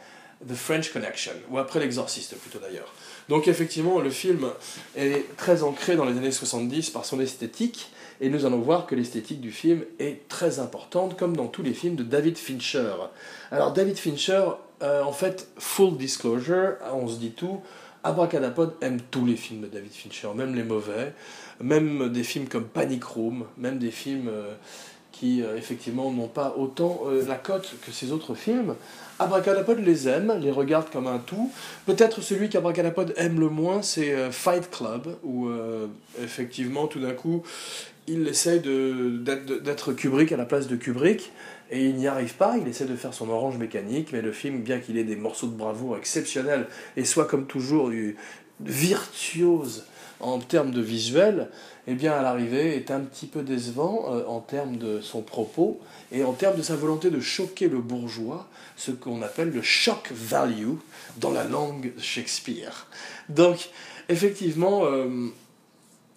The 0.47 0.55
French 0.55 0.91
Connection, 0.91 1.33
ou 1.49 1.57
après 1.57 1.79
L'Exorciste 1.79 2.35
plutôt 2.37 2.59
d'ailleurs. 2.59 2.93
Donc 3.29 3.47
effectivement, 3.47 3.99
le 3.99 4.09
film 4.09 4.47
est 4.95 5.35
très 5.37 5.63
ancré 5.63 5.95
dans 5.95 6.05
les 6.05 6.17
années 6.17 6.31
70 6.31 6.89
par 6.89 7.05
son 7.05 7.19
esthétique, 7.19 7.89
et 8.21 8.29
nous 8.29 8.45
allons 8.45 8.59
voir 8.59 8.85
que 8.85 8.95
l'esthétique 8.95 9.41
du 9.41 9.51
film 9.51 9.83
est 9.99 10.27
très 10.27 10.59
importante, 10.59 11.17
comme 11.17 11.35
dans 11.35 11.47
tous 11.47 11.63
les 11.63 11.73
films 11.73 11.95
de 11.95 12.03
David 12.03 12.37
Fincher. 12.37 12.93
Alors 13.51 13.73
David 13.73 13.97
Fincher, 13.97 14.43
euh, 14.81 15.03
en 15.03 15.13
fait, 15.13 15.49
full 15.57 15.97
disclosure, 15.97 16.75
on 16.93 17.07
se 17.07 17.17
dit 17.17 17.31
tout, 17.31 17.61
Abracadapod 18.03 18.75
aime 18.81 18.99
tous 19.11 19.25
les 19.25 19.37
films 19.37 19.61
de 19.61 19.67
David 19.67 19.93
Fincher, 19.93 20.29
même 20.35 20.55
les 20.55 20.63
mauvais, 20.63 21.13
même 21.61 22.09
des 22.09 22.23
films 22.23 22.47
comme 22.47 22.65
Panic 22.65 23.03
Room, 23.03 23.45
même 23.57 23.79
des 23.79 23.91
films 23.91 24.27
euh, 24.27 24.53
qui 25.23 25.41
euh, 25.41 25.55
effectivement 25.55 26.11
n'ont 26.11 26.27
pas 26.27 26.53
autant 26.57 27.03
la 27.25 27.35
cote 27.35 27.75
que 27.85 27.93
ces 27.93 28.11
autres 28.11 28.35
films. 28.35 28.75
Abracadapod 29.19 29.79
les 29.79 30.09
aime, 30.09 30.37
les 30.41 30.51
regarde 30.51 30.89
comme 30.91 31.07
un 31.07 31.19
tout. 31.19 31.49
Peut-être 31.85 32.19
celui 32.19 32.49
qu'Abracadapod 32.49 33.13
aime 33.15 33.39
le 33.39 33.47
moins, 33.47 33.81
c'est 33.81 34.13
Fight 34.31 34.69
Club, 34.69 35.15
où 35.23 35.49
effectivement 36.21 36.87
tout 36.87 36.99
d'un 36.99 37.13
coup 37.13 37.43
il 38.07 38.27
essaie 38.27 38.59
d'être 38.59 39.93
Kubrick 39.93 40.33
à 40.33 40.37
la 40.37 40.45
place 40.45 40.67
de 40.67 40.75
Kubrick, 40.75 41.31
et 41.71 41.85
il 41.85 41.95
n'y 41.95 42.07
arrive 42.07 42.33
pas, 42.35 42.57
il 42.57 42.67
essaie 42.67 42.85
de 42.85 42.95
faire 42.95 43.13
son 43.13 43.29
orange 43.29 43.57
mécanique, 43.57 44.09
mais 44.11 44.21
le 44.21 44.33
film, 44.33 44.61
bien 44.61 44.79
qu'il 44.79 44.97
ait 44.97 45.05
des 45.05 45.15
morceaux 45.15 45.47
de 45.47 45.55
bravoure 45.55 45.95
exceptionnels, 45.95 46.67
et 46.97 47.05
soit 47.05 47.25
comme 47.25 47.45
toujours 47.45 47.89
virtuose 48.59 49.85
en 50.19 50.39
termes 50.39 50.71
de 50.71 50.81
visuel, 50.81 51.49
eh 51.87 51.95
bien 51.95 52.13
à 52.13 52.21
l'arrivée 52.21 52.75
est 52.75 52.91
un 52.91 53.01
petit 53.01 53.25
peu 53.25 53.41
décevant 53.41 54.05
euh, 54.13 54.25
en 54.25 54.39
termes 54.39 54.77
de 54.77 55.01
son 55.01 55.21
propos 55.21 55.81
et 56.11 56.23
en 56.23 56.33
termes 56.33 56.57
de 56.57 56.61
sa 56.61 56.75
volonté 56.75 57.09
de 57.09 57.19
choquer 57.19 57.67
le 57.67 57.79
bourgeois, 57.79 58.47
ce 58.77 58.91
qu'on 58.91 59.21
appelle 59.21 59.51
le 59.51 59.61
shock 59.61 60.09
value 60.11 60.75
dans 61.17 61.31
la 61.31 61.43
langue 61.43 61.91
Shakespeare. 61.97 62.87
Donc 63.29 63.69
effectivement, 64.09 64.85
euh, 64.85 65.27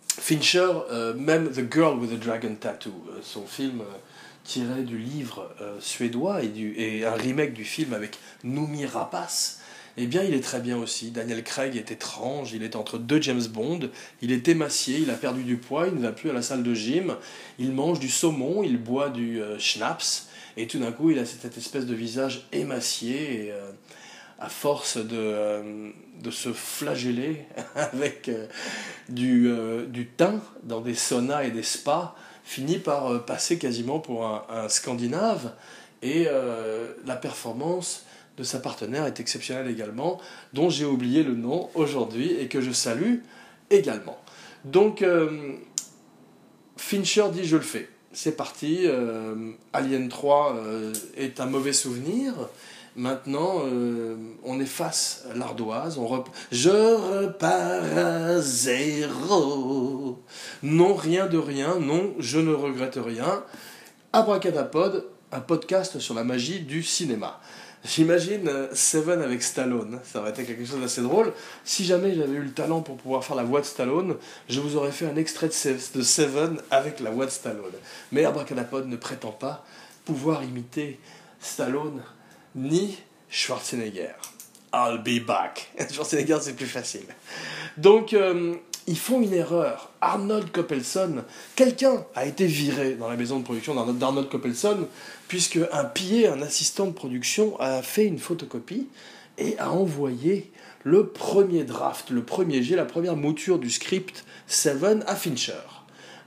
Fincher, 0.09 0.71
euh, 0.91 1.15
même 1.15 1.50
The 1.50 1.73
Girl 1.73 1.99
with 1.99 2.11
the 2.11 2.25
Dragon 2.25 2.55
Tattoo, 2.59 2.95
son 3.23 3.47
film 3.47 3.83
tiré 4.45 4.83
du 4.83 4.97
livre 4.97 5.50
suédois 5.81 6.45
et, 6.45 6.47
du, 6.47 6.73
et 6.79 7.05
un 7.05 7.15
remake 7.15 7.53
du 7.53 7.65
film 7.65 7.93
avec 7.93 8.17
Noomi 8.45 8.87
Rapace, 8.87 9.59
eh 9.97 10.07
bien 10.07 10.23
il 10.23 10.35
est 10.35 10.43
très 10.43 10.61
bien 10.61 10.76
aussi. 10.76 11.11
Daniel 11.11 11.43
Craig 11.43 11.76
est 11.76 11.91
étrange, 11.91 12.53
il 12.53 12.62
est 12.62 12.76
entre 12.76 12.99
deux 12.99 13.21
James 13.23 13.47
Bond, 13.49 13.91
il 14.23 14.33
est 14.33 14.49
émacié, 14.49 14.99
il 14.99 15.11
a 15.11 15.15
perdu 15.15 15.45
du 15.45 15.57
poids, 15.57 15.87
il 15.88 15.95
ne 15.95 16.03
va 16.03 16.12
plus 16.12 16.31
à 16.31 16.33
la 16.33 16.43
salle 16.43 16.62
de 16.62 16.75
gym, 16.75 17.17
il 17.59 17.73
mange 17.73 17.99
du 17.99 18.09
saumon, 18.09 18.62
il 18.62 18.79
boit 18.79 19.09
du 19.09 19.41
schnapps, 19.59 20.29
et 20.57 20.67
tout 20.67 20.79
d'un 20.79 20.93
coup 20.93 21.11
il 21.11 21.19
a 21.19 21.25
cette 21.25 21.57
espèce 21.57 21.87
de 21.87 21.95
visage 21.95 22.47
émacié 22.53 23.47
et 23.47 23.53
à 24.38 24.49
force 24.49 24.99
de, 24.99 25.17
euh, 25.17 25.91
de 26.21 26.31
se 26.31 26.53
flageller 26.53 27.47
avec 27.75 28.29
euh, 28.29 28.47
du, 29.09 29.49
euh, 29.49 29.87
du 29.87 30.07
thym 30.07 30.41
dans 30.62 30.81
des 30.81 30.95
saunas 30.95 31.45
et 31.45 31.50
des 31.50 31.62
spas, 31.62 32.15
finit 32.45 32.79
par 32.79 33.25
passer 33.25 33.59
quasiment 33.59 33.99
pour 33.99 34.25
un, 34.25 34.69
Scandinave. 34.69 35.53
Et 36.03 36.29
la 37.05 37.17
performance 37.17 38.05
de 38.37 38.43
sa 38.43 38.59
partenaire 38.59 39.07
est 39.07 39.21
exceptionnelle 39.21 39.69
également, 39.69 40.21
dont 40.52 40.69
j'ai 40.71 40.85
oublié 40.85 41.23
le 41.23 41.35
nom 41.35 41.71
aujourd'hui 41.75 42.33
et 42.33 42.49
que 42.49 42.61
je 42.61 42.71
salue 42.71 43.16
également. 43.71 44.19
Donc, 44.64 45.05
Fincher 46.76 47.26
dit 47.33 47.45
je 47.45 47.57
le 47.57 47.62
fais. 47.62 47.88
C'est 48.12 48.37
parti. 48.37 48.87
Alien 49.73 50.09
3 50.09 50.57
est 51.16 51.40
un 51.40 51.47
mauvais 51.47 51.73
souvenir. 51.73 52.35
Maintenant, 52.97 53.61
euh, 53.66 54.16
on 54.43 54.59
efface 54.59 55.26
l'ardoise, 55.35 56.00
je 56.50 56.71
repars 56.71 57.99
à 57.99 58.40
zéro. 58.40 60.23
Non, 60.62 60.95
rien 60.95 61.26
de 61.26 61.37
rien, 61.37 61.78
non, 61.78 62.14
je 62.19 62.38
ne 62.38 62.55
regrette 62.55 62.97
rien. 62.97 63.45
Abracadapod, 64.14 65.05
un 65.31 65.40
podcast 65.40 65.99
sur 65.99 66.14
la 66.14 66.25
magie 66.25 66.61
du 66.61 66.83
cinéma. 66.83 67.38
J'imagine 67.87 68.49
euh, 68.49 68.69
Seven 68.75 69.23
avec 69.23 69.43
Stallone, 69.43 70.00
ça 70.02 70.21
aurait 70.21 70.31
été 70.31 70.45
quelque 70.45 70.64
chose 70.64 70.81
d'assez 70.81 71.02
drôle. 71.02 71.33
Si 71.64 71.85
jamais 71.85 72.14
j'avais 72.14 72.35
eu 72.35 72.43
le 72.43 72.52
talent 72.52 72.81
pour 72.81 72.97
pouvoir 72.97 73.25
faire 73.25 73.37
la 73.37 73.45
voix 73.45 73.61
de 73.61 73.66
Stallone, 73.66 74.16
je 74.49 74.61
vous 74.61 74.76
aurais 74.76 74.90
fait 74.90 75.07
un 75.07 75.16
extrait 75.16 75.49
de 75.49 76.02
Seven 76.02 76.61
avec 76.71 77.00
la 77.00 77.11
voix 77.11 77.26
de 77.26 77.31
Stallone. 77.31 77.73
Mais 78.11 78.25
Abracadapod 78.25 78.88
ne 78.88 78.97
prétend 78.97 79.31
pas 79.31 79.64
pouvoir 80.05 80.43
imiter 80.43 80.99
Stallone 81.40 82.02
ni 82.55 82.99
Schwarzenegger. 83.31 84.14
I'll 84.75 84.99
be 84.99 85.25
back. 85.25 85.71
Schwarzenegger, 85.93 86.38
c'est 86.40 86.57
plus 86.57 86.66
facile. 86.66 87.07
Donc, 87.76 88.14
euh, 88.14 88.57
ils 88.87 88.99
font 88.99 89.21
une 89.21 89.33
erreur. 89.33 89.90
Arnold 90.00 90.50
Coppelson, 90.52 91.25
quelqu'un 91.57 92.05
a 92.14 92.26
été 92.26 92.47
viré 92.47 92.95
dans 92.95 93.09
la 93.09 93.16
maison 93.16 93.38
de 93.38 93.45
production 93.45 93.75
d'Arnold 93.93 94.28
Coppelson, 94.28 94.87
puisque 95.28 95.59
un 95.73 95.85
pillé, 95.85 96.28
un 96.28 96.40
assistant 96.43 96.87
de 96.87 96.93
production, 96.93 97.59
a 97.59 97.83
fait 97.83 98.05
une 98.05 98.19
photocopie 98.19 98.88
et 99.38 99.59
a 99.59 99.71
envoyé 99.71 100.50
le 100.85 101.09
premier 101.09 101.64
draft, 101.64 102.11
le 102.11 102.23
premier 102.23 102.62
jet, 102.62 102.76
la 102.76 102.85
première 102.85 103.16
mouture 103.16 103.59
du 103.59 103.71
script 103.71 104.25
Seven 104.47 105.02
à 105.09 105.16
Fincher. 105.16 105.55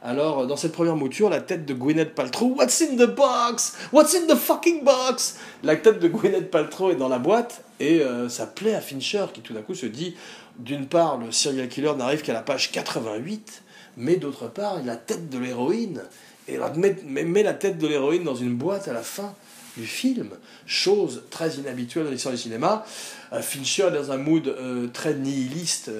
Alors, 0.01 0.47
dans 0.47 0.55
cette 0.55 0.71
première 0.71 0.95
mouture, 0.95 1.29
la 1.29 1.41
tête 1.41 1.65
de 1.65 1.73
Gwyneth 1.73 2.15
Paltrow, 2.15 2.55
What's 2.57 2.81
in 2.81 2.95
the 2.95 3.09
box? 3.09 3.77
What's 3.91 4.15
in 4.15 4.27
the 4.27 4.37
fucking 4.37 4.83
box? 4.83 5.37
La 5.63 5.75
tête 5.75 5.99
de 5.99 6.07
Gwyneth 6.07 6.51
Paltrow 6.51 6.91
est 6.91 6.95
dans 6.95 7.09
la 7.09 7.19
boîte 7.19 7.63
et 7.79 8.01
euh, 8.01 8.29
ça 8.29 8.45
plaît 8.45 8.75
à 8.75 8.81
Fincher 8.81 9.25
qui 9.33 9.41
tout 9.41 9.53
d'un 9.53 9.61
coup 9.61 9.75
se 9.75 9.85
dit, 9.85 10.15
d'une 10.57 10.87
part, 10.87 11.17
le 11.17 11.31
serial 11.31 11.67
killer 11.69 11.93
n'arrive 11.97 12.21
qu'à 12.21 12.33
la 12.33 12.41
page 12.41 12.71
88, 12.71 13.63
mais 13.97 14.17
d'autre 14.17 14.47
part, 14.47 14.79
il 14.81 14.89
a 14.89 14.93
la 14.93 14.97
tête 14.97 15.29
de 15.29 15.37
l'héroïne 15.37 16.03
et 16.47 16.57
met, 16.75 16.95
met, 17.05 17.43
la 17.43 17.53
tête 17.53 17.77
de 17.77 17.87
l'héroïne 17.87 18.23
dans 18.23 18.35
une 18.35 18.55
boîte 18.55 18.87
à 18.87 18.93
la 18.93 19.01
fin 19.01 19.33
du 19.77 19.85
film, 19.85 20.31
chose 20.65 21.23
très 21.29 21.55
inhabituelle 21.55 22.05
dans 22.05 22.11
l'histoire 22.11 22.33
du 22.33 22.41
cinéma. 22.41 22.85
Euh, 23.31 23.41
Fincher 23.41 23.87
est 23.87 23.91
dans 23.91 24.11
un 24.11 24.17
mood 24.17 24.47
euh, 24.47 24.87
très 24.87 25.13
nihiliste, 25.13 25.91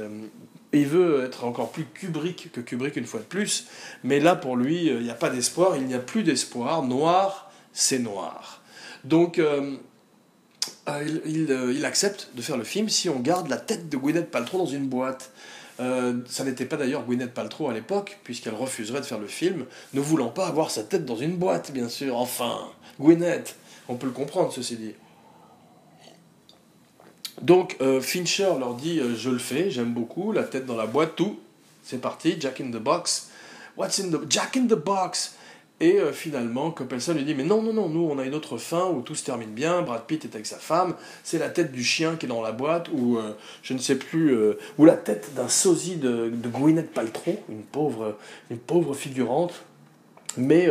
il 0.74 0.86
veut 0.86 1.24
être 1.24 1.46
encore 1.46 1.72
plus 1.72 1.86
Kubrick 1.86 2.52
que 2.52 2.62
Kubrick 2.62 2.96
une 2.96 3.06
fois 3.06 3.22
de 3.22 3.26
plus, 3.26 3.68
mais 4.04 4.20
là 4.20 4.36
pour 4.36 4.56
lui, 4.56 4.88
il 4.88 5.00
n'y 5.00 5.10
a 5.10 5.16
pas 5.16 5.30
d'espoir, 5.30 5.78
il 5.78 5.86
n'y 5.86 5.96
a 5.96 6.00
plus 6.00 6.24
d'espoir, 6.24 6.84
noir, 6.84 7.52
c'est 7.74 8.00
noir. 8.00 8.62
Donc 9.04 9.40
euh, 10.98 11.20
euh, 11.26 11.74
il, 11.76 11.86
accepte 11.86 12.30
de 12.36 12.42
faire 12.42 12.58
le 12.58 12.64
film 12.64 12.90
si 12.90 13.10
on 13.10 13.20
garde 13.20 13.48
la 13.48 13.58
tête 13.58 13.90
de 13.90 13.98
Gwyneth 13.98 14.32
Paltrow 14.32 14.60
dans 14.60 14.66
une 14.66 14.88
boîte. 14.88 15.32
ça 15.78 16.44
n'était 16.44 16.66
pas 16.66 16.78
d'ailleurs 16.78 17.04
Gwyneth 17.06 17.34
Paltrow 17.34 17.70
à 17.70 17.74
l'époque, 17.74 18.20
puisqu'elle 18.24 18.56
refuserait 18.56 19.02
de 19.02 19.06
faire 19.06 19.20
le 19.20 19.28
film, 19.28 19.66
ne 19.94 20.02
voulant 20.02 20.30
pas 20.30 20.48
avoir 20.48 20.72
sa 20.72 20.84
tête 20.84 21.06
dans 21.06 21.16
une 21.16 21.38
boîte, 21.38 21.72
bien 21.72 21.90
sûr. 21.90 22.18
Enfin, 22.18 22.60
Gwyneth, 23.00 23.56
on 23.88 23.96
peut 23.96 24.08
le 24.08 24.14
comprendre, 24.14 24.52
ceci 24.52 24.76
dit. 24.76 24.94
Donc 27.42 27.78
euh, 27.82 28.02
Fincher 28.02 28.52
leur 28.60 28.76
dit 28.76 29.00
euh, 29.00 29.16
je 29.16 29.30
le 29.30 29.38
fais, 29.38 29.72
j'aime 29.72 29.94
beaucoup, 29.94 30.32
la 30.32 30.44
tête 30.44 30.66
dans 30.66 30.76
la 30.76 30.88
boîte, 30.88 31.16
tout, 31.16 31.40
c'est 31.84 32.00
parti, 32.00 32.36
Jack 32.40 32.62
in 32.62 32.70
the 32.72 32.82
box. 32.82 33.30
What's 33.78 34.00
in 34.00 34.10
the 34.10 34.20
Jack 34.30 34.58
in 34.58 34.68
the 34.68 34.76
box? 34.76 35.36
Et 35.82 36.00
euh, 36.00 36.12
finalement, 36.12 36.72
Coppelson 36.72 37.14
lui 37.14 37.24
dit 37.24 37.36
mais 37.36 37.44
non 37.44 37.62
non 37.62 37.74
non, 37.74 37.88
nous 37.88 38.08
on 38.12 38.20
a 38.20 38.26
une 38.26 38.36
autre 38.36 38.58
fin 38.58 38.88
où 38.88 39.02
tout 39.02 39.16
se 39.16 39.24
termine 39.24 39.52
bien, 39.52 39.82
Brad 39.82 40.04
Pitt 40.06 40.26
est 40.26 40.36
avec 40.36 40.46
sa 40.46 40.58
femme, 40.58 40.96
c'est 41.24 41.38
la 41.38 41.50
tête 41.50 41.72
du 41.72 41.84
chien 41.84 42.16
qui 42.18 42.26
est 42.26 42.30
dans 42.30 42.42
la 42.42 42.52
boîte 42.52 42.90
ou 42.90 43.18
je 43.64 43.74
ne 43.74 43.80
sais 43.80 43.96
plus 43.96 44.38
ou 44.78 44.86
la 44.86 44.98
tête 44.98 45.34
d'un 45.36 45.48
sosie 45.48 45.96
de, 45.96 46.30
de 46.30 46.50
Gwyneth 46.50 46.92
Paltrow, 46.92 47.40
une 47.50 47.64
pauvre 47.64 48.18
une 48.52 48.58
pauvre 48.58 48.94
figurante. 48.94 49.54
Mais 50.38 50.70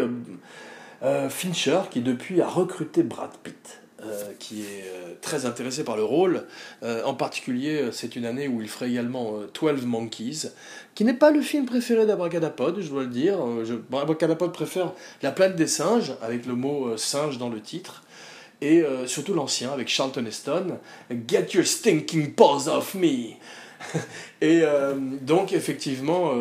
Fincher 1.30 1.80
qui 1.90 2.00
depuis 2.00 2.42
a 2.42 2.48
recruté 2.48 3.02
Brad 3.02 3.30
Pitt 3.42 3.80
euh, 4.04 4.32
qui 4.38 4.62
est 4.62 4.84
euh, 4.86 5.14
très 5.20 5.44
intéressé 5.44 5.82
par 5.82 5.96
le 5.96 6.04
rôle. 6.04 6.46
Euh, 6.84 7.02
en 7.02 7.14
particulier, 7.14 7.88
c'est 7.90 8.14
une 8.14 8.26
année 8.26 8.46
où 8.46 8.62
il 8.62 8.68
ferait 8.68 8.90
également 8.90 9.34
12 9.60 9.86
Monkeys, 9.86 10.52
qui 10.94 11.04
n'est 11.04 11.14
pas 11.14 11.32
le 11.32 11.40
film 11.40 11.66
préféré 11.66 12.06
d'Abracadapod, 12.06 12.80
je 12.80 12.90
dois 12.90 13.02
le 13.02 13.08
dire. 13.08 13.38
Je, 13.64 13.74
Abracadapod 13.92 14.52
préfère 14.52 14.92
La 15.22 15.32
planète 15.32 15.56
des 15.56 15.66
singes, 15.66 16.14
avec 16.22 16.46
le 16.46 16.54
mot 16.54 16.96
singe 16.96 17.38
dans 17.38 17.48
le 17.48 17.60
titre, 17.60 18.04
et 18.60 18.84
surtout 19.06 19.34
l'ancien, 19.34 19.72
avec 19.72 19.88
Charlton 19.88 20.24
Heston, 20.26 20.78
Get 21.26 21.48
your 21.54 21.64
stinking 21.64 22.34
paws 22.34 22.68
off 22.68 22.94
me 22.94 23.34
Et 24.40 24.62
donc, 25.22 25.52
effectivement 25.52 26.32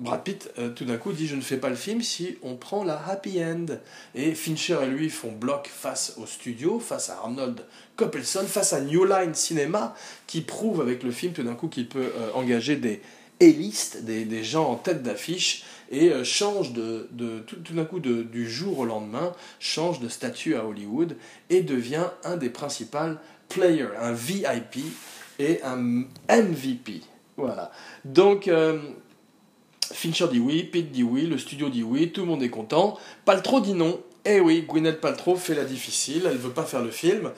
Brad 0.00 0.24
Pitt, 0.24 0.50
euh, 0.58 0.70
tout 0.70 0.86
d'un 0.86 0.96
coup, 0.96 1.12
dit 1.12 1.26
Je 1.26 1.36
ne 1.36 1.42
fais 1.42 1.58
pas 1.58 1.68
le 1.68 1.76
film 1.76 2.00
si 2.00 2.38
on 2.42 2.56
prend 2.56 2.84
la 2.84 3.00
happy 3.06 3.44
end. 3.44 3.66
Et 4.14 4.34
Fincher 4.34 4.78
et 4.82 4.86
lui 4.86 5.10
font 5.10 5.30
bloc 5.30 5.68
face 5.68 6.14
au 6.16 6.24
studio, 6.26 6.80
face 6.80 7.10
à 7.10 7.18
Arnold 7.18 7.60
Coppelson, 7.96 8.44
face 8.46 8.72
à 8.72 8.80
New 8.80 9.04
Line 9.04 9.34
Cinema, 9.34 9.94
qui 10.26 10.40
prouve 10.40 10.80
avec 10.80 11.02
le 11.02 11.10
film 11.10 11.34
tout 11.34 11.42
d'un 11.42 11.54
coup 11.54 11.68
qu'il 11.68 11.86
peut 11.86 12.12
euh, 12.16 12.30
engager 12.34 12.76
des 12.76 13.02
A-list, 13.42 14.04
des, 14.04 14.24
des, 14.24 14.42
gens 14.42 14.70
en 14.70 14.76
tête 14.76 15.02
d'affiche, 15.02 15.64
et 15.90 16.10
euh, 16.10 16.24
change 16.24 16.72
de, 16.72 17.08
de 17.12 17.40
tout, 17.40 17.56
tout 17.56 17.74
d'un 17.74 17.84
coup 17.84 18.00
du 18.00 18.50
jour 18.50 18.78
au 18.78 18.86
lendemain, 18.86 19.34
change 19.58 20.00
de 20.00 20.08
statut 20.08 20.56
à 20.56 20.64
Hollywood 20.64 21.16
et 21.50 21.60
devient 21.60 22.06
un 22.24 22.38
des 22.38 22.48
principaux 22.48 23.16
players, 23.50 23.88
un 24.00 24.12
VIP 24.12 24.78
et 25.38 25.60
un 25.62 25.76
MVP. 25.76 27.02
Voilà. 27.36 27.70
Donc, 28.04 28.48
Fincher 29.92 30.28
dit 30.28 30.38
oui, 30.38 30.64
Pete 30.64 30.90
dit 30.90 31.02
oui, 31.02 31.26
le 31.26 31.38
studio 31.38 31.68
dit 31.68 31.82
oui, 31.82 32.12
tout 32.12 32.22
le 32.22 32.26
monde 32.26 32.42
est 32.42 32.50
content. 32.50 32.98
Paltrow 33.24 33.60
dit 33.60 33.74
non. 33.74 34.00
Eh 34.24 34.40
oui, 34.40 34.62
Gwyneth 34.68 35.00
Paltrow 35.00 35.36
fait 35.36 35.54
la 35.54 35.64
difficile, 35.64 36.22
elle 36.26 36.36
veut 36.36 36.50
pas 36.50 36.64
faire 36.64 36.82
le 36.82 36.90
film. 36.90 37.32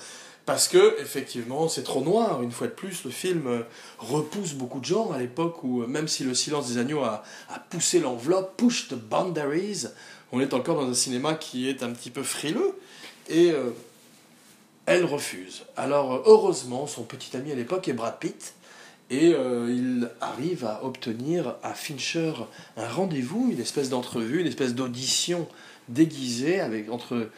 Parce 0.44 0.66
que, 0.66 1.00
effectivement, 1.00 1.68
c'est 1.68 1.84
trop 1.84 2.00
noir. 2.00 2.42
Une 2.42 2.50
fois 2.50 2.66
de 2.66 2.72
plus, 2.72 3.04
le 3.04 3.10
film 3.10 3.46
euh, 3.46 3.60
repousse 3.98 4.54
beaucoup 4.54 4.80
de 4.80 4.84
gens 4.84 5.12
à 5.12 5.18
l'époque 5.18 5.62
où, 5.62 5.82
euh, 5.82 5.86
même 5.86 6.08
si 6.08 6.24
Le 6.24 6.34
silence 6.34 6.68
des 6.68 6.78
agneaux 6.78 7.02
a, 7.02 7.22
a 7.48 7.60
poussé 7.60 8.00
l'enveloppe, 8.00 8.56
push 8.56 8.88
the 8.88 8.94
boundaries, 8.94 9.86
on 10.32 10.40
est 10.40 10.52
encore 10.52 10.76
dans 10.76 10.88
un 10.88 10.94
cinéma 10.94 11.34
qui 11.34 11.68
est 11.68 11.84
un 11.84 11.90
petit 11.90 12.10
peu 12.10 12.24
frileux. 12.24 12.76
Et 13.28 13.52
euh, 13.52 13.70
elle 14.86 15.04
refuse. 15.04 15.62
Alors, 15.76 16.24
heureusement, 16.26 16.88
son 16.88 17.04
petit 17.04 17.36
ami 17.36 17.52
à 17.52 17.54
l'époque 17.54 17.86
est 17.86 17.92
Brad 17.92 18.18
Pitt. 18.18 18.54
Et 19.10 19.34
euh, 19.34 19.70
il 19.70 20.10
arrive 20.20 20.64
à 20.64 20.84
obtenir 20.84 21.56
à 21.62 21.74
Fincher 21.74 22.32
un 22.76 22.88
rendez-vous, 22.88 23.50
une 23.50 23.60
espèce 23.60 23.90
d'entrevue, 23.90 24.40
une 24.40 24.46
espèce 24.46 24.74
d'audition 24.74 25.46
déguisée 25.88 26.60
avec, 26.60 26.90
entre 26.90 27.28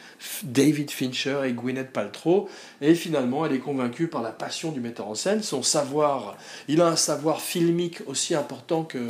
David 0.42 0.90
Fincher 0.90 1.40
et 1.44 1.52
Gwyneth 1.52 1.92
Paltrow. 1.92 2.48
Et 2.80 2.94
finalement, 2.94 3.44
elle 3.46 3.52
est 3.52 3.60
convaincue 3.60 4.08
par 4.08 4.22
la 4.22 4.30
passion 4.30 4.70
du 4.70 4.80
metteur 4.80 5.08
en 5.08 5.14
scène, 5.14 5.42
son 5.42 5.62
savoir. 5.62 6.36
Il 6.68 6.80
a 6.80 6.86
un 6.86 6.96
savoir 6.96 7.40
filmique 7.40 8.02
aussi 8.06 8.34
important 8.34 8.84
que 8.84 9.08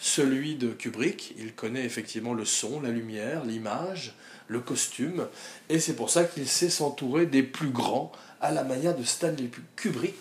celui 0.00 0.56
de 0.56 0.68
Kubrick. 0.68 1.34
Il 1.38 1.54
connaît 1.54 1.84
effectivement 1.84 2.34
le 2.34 2.44
son, 2.44 2.80
la 2.80 2.90
lumière, 2.90 3.44
l'image, 3.44 4.14
le 4.48 4.60
costume. 4.60 5.26
Et 5.68 5.80
c'est 5.80 5.96
pour 5.96 6.10
ça 6.10 6.24
qu'il 6.24 6.46
sait 6.46 6.70
s'entourer 6.70 7.26
des 7.26 7.42
plus 7.42 7.70
grands 7.70 8.12
à 8.40 8.52
la 8.52 8.64
manière 8.64 8.96
de 8.96 9.02
Stanley 9.02 9.50
Kubrick 9.74 10.14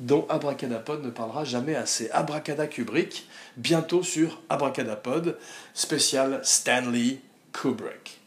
dont 0.00 0.26
Abracadapod 0.28 1.04
ne 1.04 1.10
parlera 1.10 1.44
jamais 1.44 1.74
assez. 1.74 2.10
Abracada 2.10 2.66
Kubrick, 2.66 3.26
bientôt 3.56 4.02
sur 4.02 4.40
Abracadapod, 4.48 5.38
spécial 5.74 6.40
Stanley 6.44 7.18
Kubrick. 7.52 8.20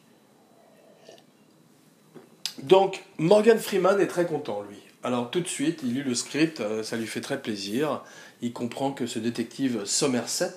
Donc, 2.64 3.04
Morgan 3.18 3.58
Freeman 3.58 4.00
est 4.00 4.08
très 4.08 4.26
content, 4.26 4.62
lui. 4.62 4.78
Alors, 5.04 5.32
tout 5.32 5.40
de 5.40 5.48
suite, 5.48 5.80
il 5.84 5.96
lit 5.96 6.04
le 6.04 6.14
script, 6.14 6.60
euh, 6.60 6.84
ça 6.84 6.96
lui 6.96 7.08
fait 7.08 7.22
très 7.22 7.42
plaisir. 7.42 8.04
Il 8.42 8.54
comprend 8.54 8.92
que 8.92 9.08
ce 9.08 9.18
détective 9.18 9.86
Somerset, 9.86 10.54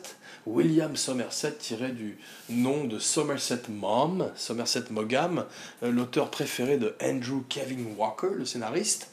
William 0.47 0.97
Somerset, 0.97 1.55
tiré 1.55 1.91
du 1.91 2.19
nom 2.51 2.85
de 2.85 2.99
Somerset 2.99 3.63
Mom, 3.71 4.31
Somerset 4.37 4.85
Mogam, 4.91 5.47
euh, 5.83 5.91
l'auteur 5.91 6.31
préféré 6.31 6.77
de 6.77 6.95
Andrew 7.03 7.43
Kevin 7.49 7.95
Walker, 7.97 8.35
le 8.37 8.45
scénariste, 8.45 9.09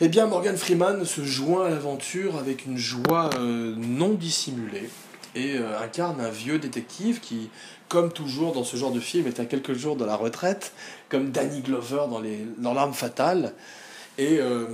eh 0.00 0.06
bien, 0.06 0.26
Morgan 0.26 0.56
Freeman 0.56 1.04
se 1.04 1.24
joint 1.24 1.66
à 1.66 1.70
l'aventure 1.70 2.36
avec 2.36 2.66
une 2.66 2.76
joie 2.76 3.30
euh, 3.34 3.74
non 3.76 4.10
dissimulée 4.10 4.88
et 5.34 5.56
euh, 5.56 5.76
incarne 5.80 6.20
un 6.20 6.30
vieux 6.30 6.60
détective 6.60 7.18
qui, 7.18 7.50
comme 7.88 8.12
toujours 8.12 8.52
dans 8.52 8.62
ce 8.62 8.76
genre 8.76 8.92
de 8.92 9.00
film, 9.00 9.26
est 9.26 9.40
à 9.40 9.44
quelques 9.44 9.72
jours 9.72 9.96
de 9.96 10.04
la 10.04 10.14
retraite, 10.14 10.72
comme 11.08 11.32
Danny 11.32 11.62
Glover 11.62 12.04
dans, 12.08 12.20
les, 12.20 12.46
dans 12.58 12.74
L'arme 12.74 12.94
fatale. 12.94 13.54
Et 14.18 14.38
euh, 14.38 14.66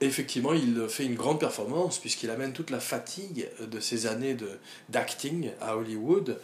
effectivement, 0.00 0.54
il 0.54 0.86
fait 0.88 1.04
une 1.04 1.14
grande 1.14 1.38
performance 1.38 1.98
puisqu'il 1.98 2.30
amène 2.30 2.54
toute 2.54 2.70
la 2.70 2.80
fatigue 2.80 3.46
de 3.60 3.78
ses 3.78 4.06
années 4.06 4.38
d'acting 4.88 5.50
à 5.60 5.76
Hollywood 5.76 6.38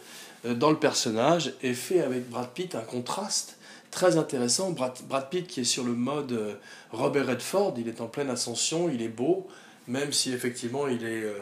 dans 0.45 0.69
le 0.69 0.77
personnage 0.77 1.53
et 1.63 1.73
fait 1.73 2.01
avec 2.01 2.29
Brad 2.29 2.49
Pitt 2.51 2.75
un 2.75 2.81
contraste 2.81 3.58
très 3.91 4.17
intéressant. 4.17 4.71
Brad, 4.71 4.93
Brad, 5.07 5.29
Pitt 5.29 5.47
qui 5.47 5.61
est 5.61 5.65
sur 5.65 5.83
le 5.83 5.93
mode 5.93 6.31
euh, 6.31 6.53
Robert 6.91 7.27
Redford, 7.27 7.75
il 7.77 7.87
est 7.87 8.01
en 8.01 8.07
pleine 8.07 8.29
ascension, 8.29 8.89
il 8.89 9.01
est 9.01 9.09
beau, 9.09 9.47
même 9.87 10.11
si 10.11 10.33
effectivement 10.33 10.87
il 10.87 11.03
est, 11.03 11.23
euh, 11.23 11.39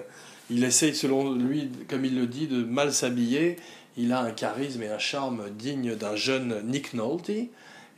il 0.50 0.64
essaye 0.64 0.96
selon 0.96 1.34
lui, 1.34 1.72
comme 1.88 2.06
il 2.06 2.16
le 2.16 2.28
dit, 2.28 2.48
de 2.48 2.64
mal 2.64 2.94
s'habiller. 2.94 3.58
Il 3.98 4.14
a 4.14 4.22
un 4.22 4.32
charisme 4.32 4.84
et 4.84 4.90
un 4.90 5.00
charme 5.00 5.50
digne 5.58 5.96
d'un 5.96 6.16
jeune 6.16 6.62
Nick 6.66 6.94
Nolte 6.94 7.30
et 7.30 7.50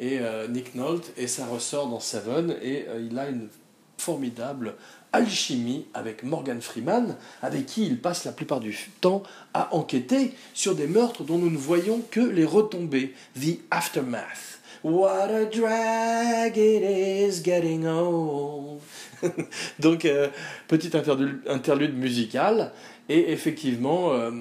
euh, 0.01 0.47
Nick 0.47 0.75
Nolte 0.75 1.11
et 1.17 1.27
ça 1.27 1.45
ressort 1.45 1.89
dans 1.89 1.99
Seven 1.99 2.55
et 2.61 2.85
il 3.01 3.19
a 3.19 3.27
une 3.27 3.49
formidable 3.97 4.75
alchimie 5.13 5.85
avec 5.93 6.23
Morgan 6.23 6.61
Freeman, 6.61 7.15
avec 7.41 7.65
qui 7.65 7.85
il 7.85 7.99
passe 7.99 8.25
la 8.25 8.31
plupart 8.31 8.59
du 8.59 8.77
temps 9.01 9.23
à 9.53 9.73
enquêter 9.75 10.33
sur 10.53 10.75
des 10.75 10.87
meurtres 10.87 11.23
dont 11.23 11.37
nous 11.37 11.49
ne 11.49 11.57
voyons 11.57 12.01
que 12.11 12.19
les 12.19 12.45
retombées, 12.45 13.13
the 13.35 13.59
aftermath. 13.71 14.59
What 14.83 15.29
a 15.29 15.45
drag 15.45 16.57
it 16.57 16.83
is 16.83 17.43
getting 17.43 17.85
old. 17.85 18.79
Donc, 19.79 20.05
euh, 20.05 20.29
petite 20.67 20.95
interlude, 20.95 21.41
interlude 21.47 21.97
musicale, 21.97 22.71
et 23.09 23.31
effectivement, 23.31 24.13
euh, 24.13 24.31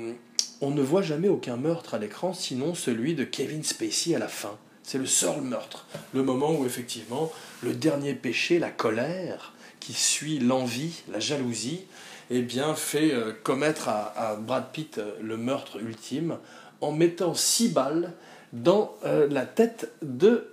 on 0.61 0.71
ne 0.71 0.83
voit 0.83 1.03
jamais 1.03 1.29
aucun 1.29 1.57
meurtre 1.57 1.95
à 1.95 1.99
l'écran, 1.99 2.35
sinon 2.35 2.75
celui 2.75 3.15
de 3.15 3.25
Kevin 3.25 3.65
Spacey 3.65 4.15
à 4.15 4.19
la 4.19 4.29
fin. 4.29 4.57
C'est 4.85 4.99
le 4.99 5.07
seul 5.07 5.41
meurtre, 5.43 5.87
le 6.15 6.23
moment 6.23 6.53
où 6.53 6.65
effectivement 6.65 7.31
le 7.63 7.75
dernier 7.75 8.15
péché, 8.15 8.59
la 8.59 8.71
colère, 8.71 9.53
qui 9.89 9.95
suit 9.95 10.39
l'envie, 10.39 11.03
la 11.11 11.19
jalousie, 11.19 11.81
eh 12.29 12.43
bien, 12.43 12.75
fait 12.75 13.11
euh, 13.11 13.33
commettre 13.43 13.89
à, 13.89 14.37
Brad 14.39 14.67
Pitt 14.71 14.99
euh, 14.99 15.13
le 15.23 15.39
meurtre 15.39 15.81
ultime 15.81 16.37
en 16.83 16.93
mettant 16.93 17.33
six 17.33 17.71
balles 17.71 18.13
dans 18.53 18.95
euh, 19.07 19.27
la 19.31 19.47
tête 19.47 19.91
de 20.03 20.53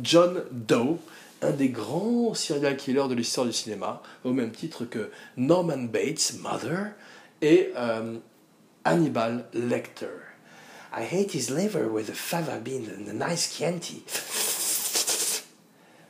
John 0.00 0.44
Doe, 0.52 0.98
un 1.42 1.50
des 1.50 1.70
grands 1.70 2.34
serial 2.34 2.76
killers 2.76 3.08
de 3.08 3.14
l'histoire 3.14 3.48
du 3.48 3.52
cinéma, 3.52 4.00
au 4.22 4.32
même 4.32 4.52
titre 4.52 4.84
que 4.84 5.10
Norman 5.36 5.88
Bates, 5.88 6.34
Mother, 6.40 6.92
et 7.42 7.72
Hannibal 8.84 9.44
Lecter. 9.54 10.22
I 10.92 11.02
hate 11.02 11.32
his 11.32 11.50
liver 11.50 11.88
with 11.88 12.08
a 12.08 12.14
fava 12.14 12.60
bean 12.62 12.88
and 12.96 13.08
a 13.08 13.12
nice 13.12 13.56
Chianti. 13.56 14.04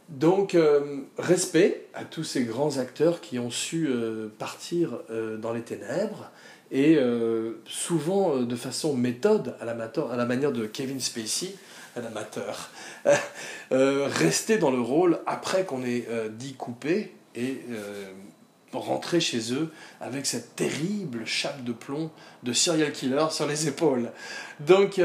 Donc, 0.08 0.54
euh, 0.54 1.00
respect 1.18 1.86
à 1.92 2.04
tous 2.04 2.22
ces 2.22 2.44
grands 2.44 2.78
acteurs 2.78 3.20
qui 3.20 3.38
ont 3.40 3.50
su 3.50 3.88
euh, 3.88 4.28
partir 4.38 5.00
euh, 5.10 5.36
dans 5.36 5.52
les 5.52 5.62
ténèbres 5.62 6.30
et 6.72 6.98
souvent 7.64 8.38
de 8.38 8.56
façon 8.56 8.96
méthode, 8.96 9.54
à, 9.60 9.64
la 9.64 10.24
manière 10.26 10.50
de 10.50 10.66
Kevin 10.66 10.98
Spacey, 10.98 11.54
un 11.94 12.04
amateur, 12.04 12.70
rester 13.70 14.58
dans 14.58 14.72
le 14.72 14.80
rôle 14.80 15.20
après 15.26 15.64
qu'on 15.64 15.84
ait 15.84 16.08
dit 16.30 16.54
coupé 16.54 17.12
et 17.36 17.60
rentrer 18.72 19.20
chez 19.20 19.52
eux 19.52 19.70
avec 20.00 20.26
cette 20.26 20.56
terrible 20.56 21.24
chape 21.24 21.62
de 21.62 21.70
plomb 21.70 22.10
de 22.42 22.52
serial 22.52 22.90
killer 22.90 23.26
sur 23.30 23.46
les 23.46 23.68
épaules. 23.68 24.10
Donc, 24.58 25.00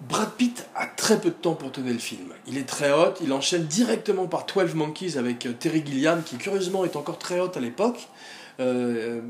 Brad 0.00 0.30
Pitt 0.32 0.66
a 0.74 0.86
très 0.86 1.20
peu 1.20 1.28
de 1.28 1.34
temps 1.34 1.54
pour 1.54 1.72
tourner 1.72 1.92
le 1.92 1.98
film. 1.98 2.32
Il 2.46 2.56
est 2.56 2.68
très 2.68 2.90
hot, 2.90 3.14
il 3.22 3.32
enchaîne 3.32 3.64
directement 3.64 4.26
par 4.26 4.46
12 4.46 4.74
Monkeys 4.74 5.18
avec 5.18 5.44
euh, 5.46 5.52
Terry 5.52 5.82
Gilliam, 5.84 6.22
qui 6.22 6.36
curieusement 6.36 6.84
est 6.84 6.96
encore 6.96 7.18
très 7.18 7.38
hot 7.38 7.50
à 7.54 7.60
l'époque, 7.60 8.08
euh, 8.60 9.20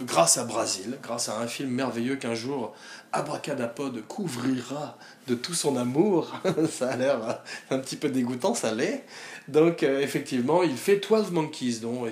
grâce 0.00 0.36
à 0.36 0.44
Brasil, 0.44 0.98
grâce 1.02 1.30
à 1.30 1.38
un 1.38 1.46
film 1.46 1.70
merveilleux 1.70 2.16
qu'un 2.16 2.34
jour 2.34 2.74
Abracadapod 3.12 4.06
couvrira 4.06 4.98
de 5.26 5.34
tout 5.34 5.54
son 5.54 5.76
amour. 5.76 6.32
ça 6.70 6.90
a 6.90 6.96
l'air 6.96 7.42
un 7.70 7.78
petit 7.78 7.96
peu 7.96 8.10
dégoûtant, 8.10 8.54
ça 8.54 8.74
l'est. 8.74 9.04
Donc 9.48 9.82
euh, 9.82 10.00
effectivement, 10.00 10.62
il 10.62 10.76
fait 10.76 11.00
12 11.08 11.30
Monkeys, 11.30 11.78
dont, 11.80 12.06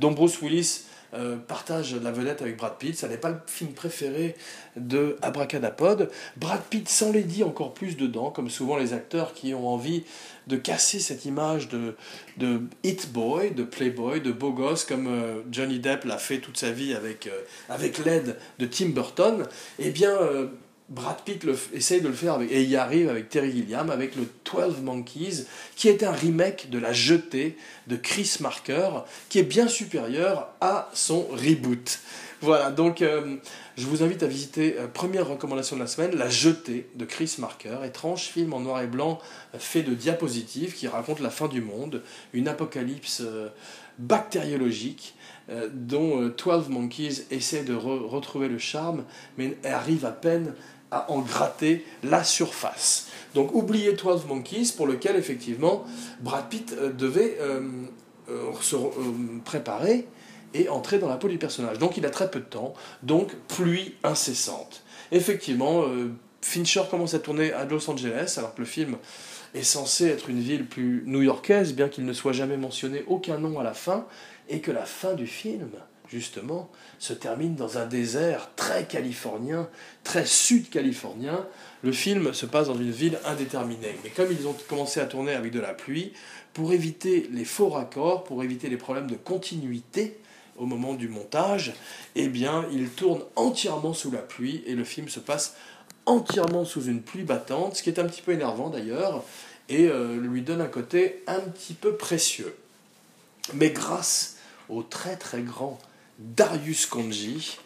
dont 0.00 0.10
Bruce 0.10 0.40
Willis 0.42 0.82
euh, 1.14 1.36
partage 1.36 1.94
la 1.94 2.12
vedette 2.12 2.42
avec 2.42 2.56
Brad 2.56 2.76
Pitt. 2.78 2.96
Ça 2.96 3.08
n'est 3.08 3.16
pas 3.16 3.30
le 3.30 3.38
film 3.46 3.72
préféré 3.72 4.36
de 4.76 5.16
Abracadapod. 5.22 6.10
Brad 6.36 6.62
Pitt 6.70 6.88
s'enlaidit 6.88 7.44
encore 7.44 7.74
plus 7.74 7.96
dedans, 7.96 8.30
comme 8.30 8.50
souvent 8.50 8.76
les 8.76 8.92
acteurs 8.92 9.34
qui 9.34 9.54
ont 9.54 9.68
envie 9.68 10.04
de 10.46 10.56
casser 10.56 11.00
cette 11.00 11.24
image 11.24 11.68
de, 11.68 11.96
de 12.36 12.62
hit 12.82 13.12
boy, 13.12 13.50
de 13.52 13.62
playboy, 13.62 14.20
de 14.20 14.32
beau 14.32 14.52
gosse, 14.52 14.84
comme 14.84 15.06
euh, 15.06 15.42
Johnny 15.50 15.78
Depp 15.78 16.04
l'a 16.04 16.18
fait 16.18 16.38
toute 16.38 16.56
sa 16.56 16.70
vie 16.70 16.94
avec, 16.94 17.26
euh, 17.26 17.40
avec 17.68 18.04
l'aide 18.04 18.36
de 18.58 18.66
Tim 18.66 18.90
Burton. 18.90 19.46
Eh 19.78 19.90
bien, 19.90 20.16
Brad 20.90 21.22
Pitt 21.24 21.44
le, 21.44 21.56
essaye 21.72 22.00
de 22.00 22.08
le 22.08 22.14
faire 22.14 22.40
et 22.42 22.64
y 22.64 22.74
arrive 22.74 23.08
avec 23.08 23.28
Terry 23.28 23.52
Gilliam 23.52 23.90
avec 23.90 24.16
le 24.16 24.26
12 24.52 24.80
Monkeys, 24.82 25.44
qui 25.76 25.88
est 25.88 26.02
un 26.02 26.10
remake 26.10 26.68
de 26.68 26.80
La 26.80 26.92
Jetée 26.92 27.56
de 27.86 27.94
Chris 27.94 28.38
Marker, 28.40 29.04
qui 29.28 29.38
est 29.38 29.44
bien 29.44 29.68
supérieur 29.68 30.48
à 30.60 30.90
son 30.92 31.28
reboot. 31.28 32.00
voilà, 32.40 32.72
donc 32.72 33.02
euh, 33.02 33.36
je 33.78 33.86
vous 33.86 34.02
invite 34.02 34.24
à 34.24 34.26
visiter, 34.26 34.78
euh, 34.80 34.88
première 34.88 35.28
recommandation 35.28 35.76
de 35.76 35.80
la 35.80 35.86
semaine, 35.86 36.16
La 36.16 36.28
Jetée 36.28 36.88
de 36.96 37.04
Chris 37.04 37.36
Marker, 37.38 37.78
étrange 37.84 38.22
film 38.22 38.52
en 38.52 38.58
noir 38.58 38.82
et 38.82 38.88
blanc 38.88 39.20
euh, 39.54 39.58
fait 39.60 39.84
de 39.84 39.94
diapositives 39.94 40.74
qui 40.74 40.88
raconte 40.88 41.20
la 41.20 41.30
fin 41.30 41.46
du 41.46 41.60
monde, 41.60 42.02
une 42.32 42.48
apocalypse 42.48 43.22
bactériologique 43.98 45.14
dont 45.72 46.28
12 46.28 46.68
Monkeys 46.68 47.26
essaie 47.30 47.64
de 47.64 47.74
retrouver 47.74 48.48
le 48.48 48.58
charme, 48.58 49.04
mais 49.36 49.56
arrive 49.64 50.06
à 50.06 50.12
peine 50.12 50.54
à 50.90 51.10
en 51.10 51.20
gratter 51.20 51.84
la 52.02 52.24
surface. 52.24 53.08
Donc 53.34 53.54
oubliez 53.54 53.92
12 53.92 54.26
Monkeys, 54.26 54.72
pour 54.76 54.86
lequel 54.86 55.16
effectivement 55.16 55.84
Brad 56.20 56.48
Pitt 56.48 56.74
devait 56.96 57.38
se 58.60 58.76
préparer 59.44 60.08
et 60.54 60.68
entrer 60.68 60.98
dans 60.98 61.08
la 61.08 61.16
peau 61.16 61.28
du 61.28 61.38
personnage. 61.38 61.78
Donc 61.78 61.96
il 61.96 62.06
a 62.06 62.10
très 62.10 62.30
peu 62.30 62.40
de 62.40 62.44
temps, 62.44 62.74
donc 63.02 63.34
pluie 63.48 63.94
incessante. 64.02 64.82
Effectivement, 65.12 65.82
euh, 65.82 66.12
Fincher 66.42 66.82
commence 66.90 67.14
à 67.14 67.18
tourner 67.18 67.52
à 67.52 67.64
Los 67.64 67.88
Angeles, 67.90 68.34
alors 68.38 68.54
que 68.54 68.60
le 68.60 68.66
film 68.66 68.96
est 69.54 69.62
censé 69.62 70.06
être 70.06 70.30
une 70.30 70.40
ville 70.40 70.66
plus 70.66 71.02
new-yorkaise, 71.06 71.74
bien 71.74 71.88
qu'il 71.88 72.04
ne 72.04 72.12
soit 72.12 72.32
jamais 72.32 72.56
mentionné 72.56 73.04
aucun 73.08 73.38
nom 73.38 73.58
à 73.58 73.64
la 73.64 73.74
fin, 73.74 74.06
et 74.48 74.60
que 74.60 74.70
la 74.70 74.84
fin 74.84 75.14
du 75.14 75.26
film, 75.26 75.70
justement, 76.10 76.70
se 76.98 77.12
termine 77.12 77.54
dans 77.54 77.78
un 77.78 77.86
désert 77.86 78.50
très 78.56 78.86
californien, 78.86 79.68
très 80.04 80.26
sud-californien. 80.26 81.46
Le 81.82 81.92
film 81.92 82.34
se 82.34 82.46
passe 82.46 82.66
dans 82.66 82.76
une 82.76 82.90
ville 82.90 83.18
indéterminée. 83.24 83.96
Mais 84.02 84.10
comme 84.10 84.30
ils 84.30 84.46
ont 84.46 84.56
commencé 84.68 85.00
à 85.00 85.06
tourner 85.06 85.32
avec 85.32 85.52
de 85.52 85.60
la 85.60 85.72
pluie, 85.72 86.12
pour 86.52 86.72
éviter 86.72 87.28
les 87.32 87.44
faux 87.44 87.68
raccords, 87.68 88.24
pour 88.24 88.42
éviter 88.42 88.68
les 88.68 88.76
problèmes 88.76 89.06
de 89.06 89.14
continuité, 89.14 90.18
au 90.58 90.66
moment 90.66 90.94
du 90.94 91.08
montage, 91.08 91.72
eh 92.16 92.28
bien, 92.28 92.66
il 92.72 92.90
tourne 92.90 93.22
entièrement 93.36 93.94
sous 93.94 94.10
la 94.10 94.18
pluie 94.18 94.62
et 94.66 94.74
le 94.74 94.84
film 94.84 95.08
se 95.08 95.20
passe 95.20 95.54
entièrement 96.06 96.64
sous 96.64 96.84
une 96.84 97.02
pluie 97.02 97.22
battante, 97.22 97.76
ce 97.76 97.82
qui 97.82 97.88
est 97.88 97.98
un 97.98 98.06
petit 98.06 98.20
peu 98.20 98.32
énervant 98.32 98.68
d'ailleurs, 98.68 99.24
et 99.68 99.86
euh, 99.86 100.16
lui 100.20 100.42
donne 100.42 100.60
un 100.60 100.66
côté 100.66 101.22
un 101.26 101.40
petit 101.40 101.72
peu 101.72 101.94
précieux. 101.94 102.54
Mais 103.54 103.70
grâce 103.70 104.36
au 104.68 104.82
très 104.82 105.16
très 105.16 105.42
grand 105.42 105.78
Darius 106.20 106.84
Konji, 106.84 107.58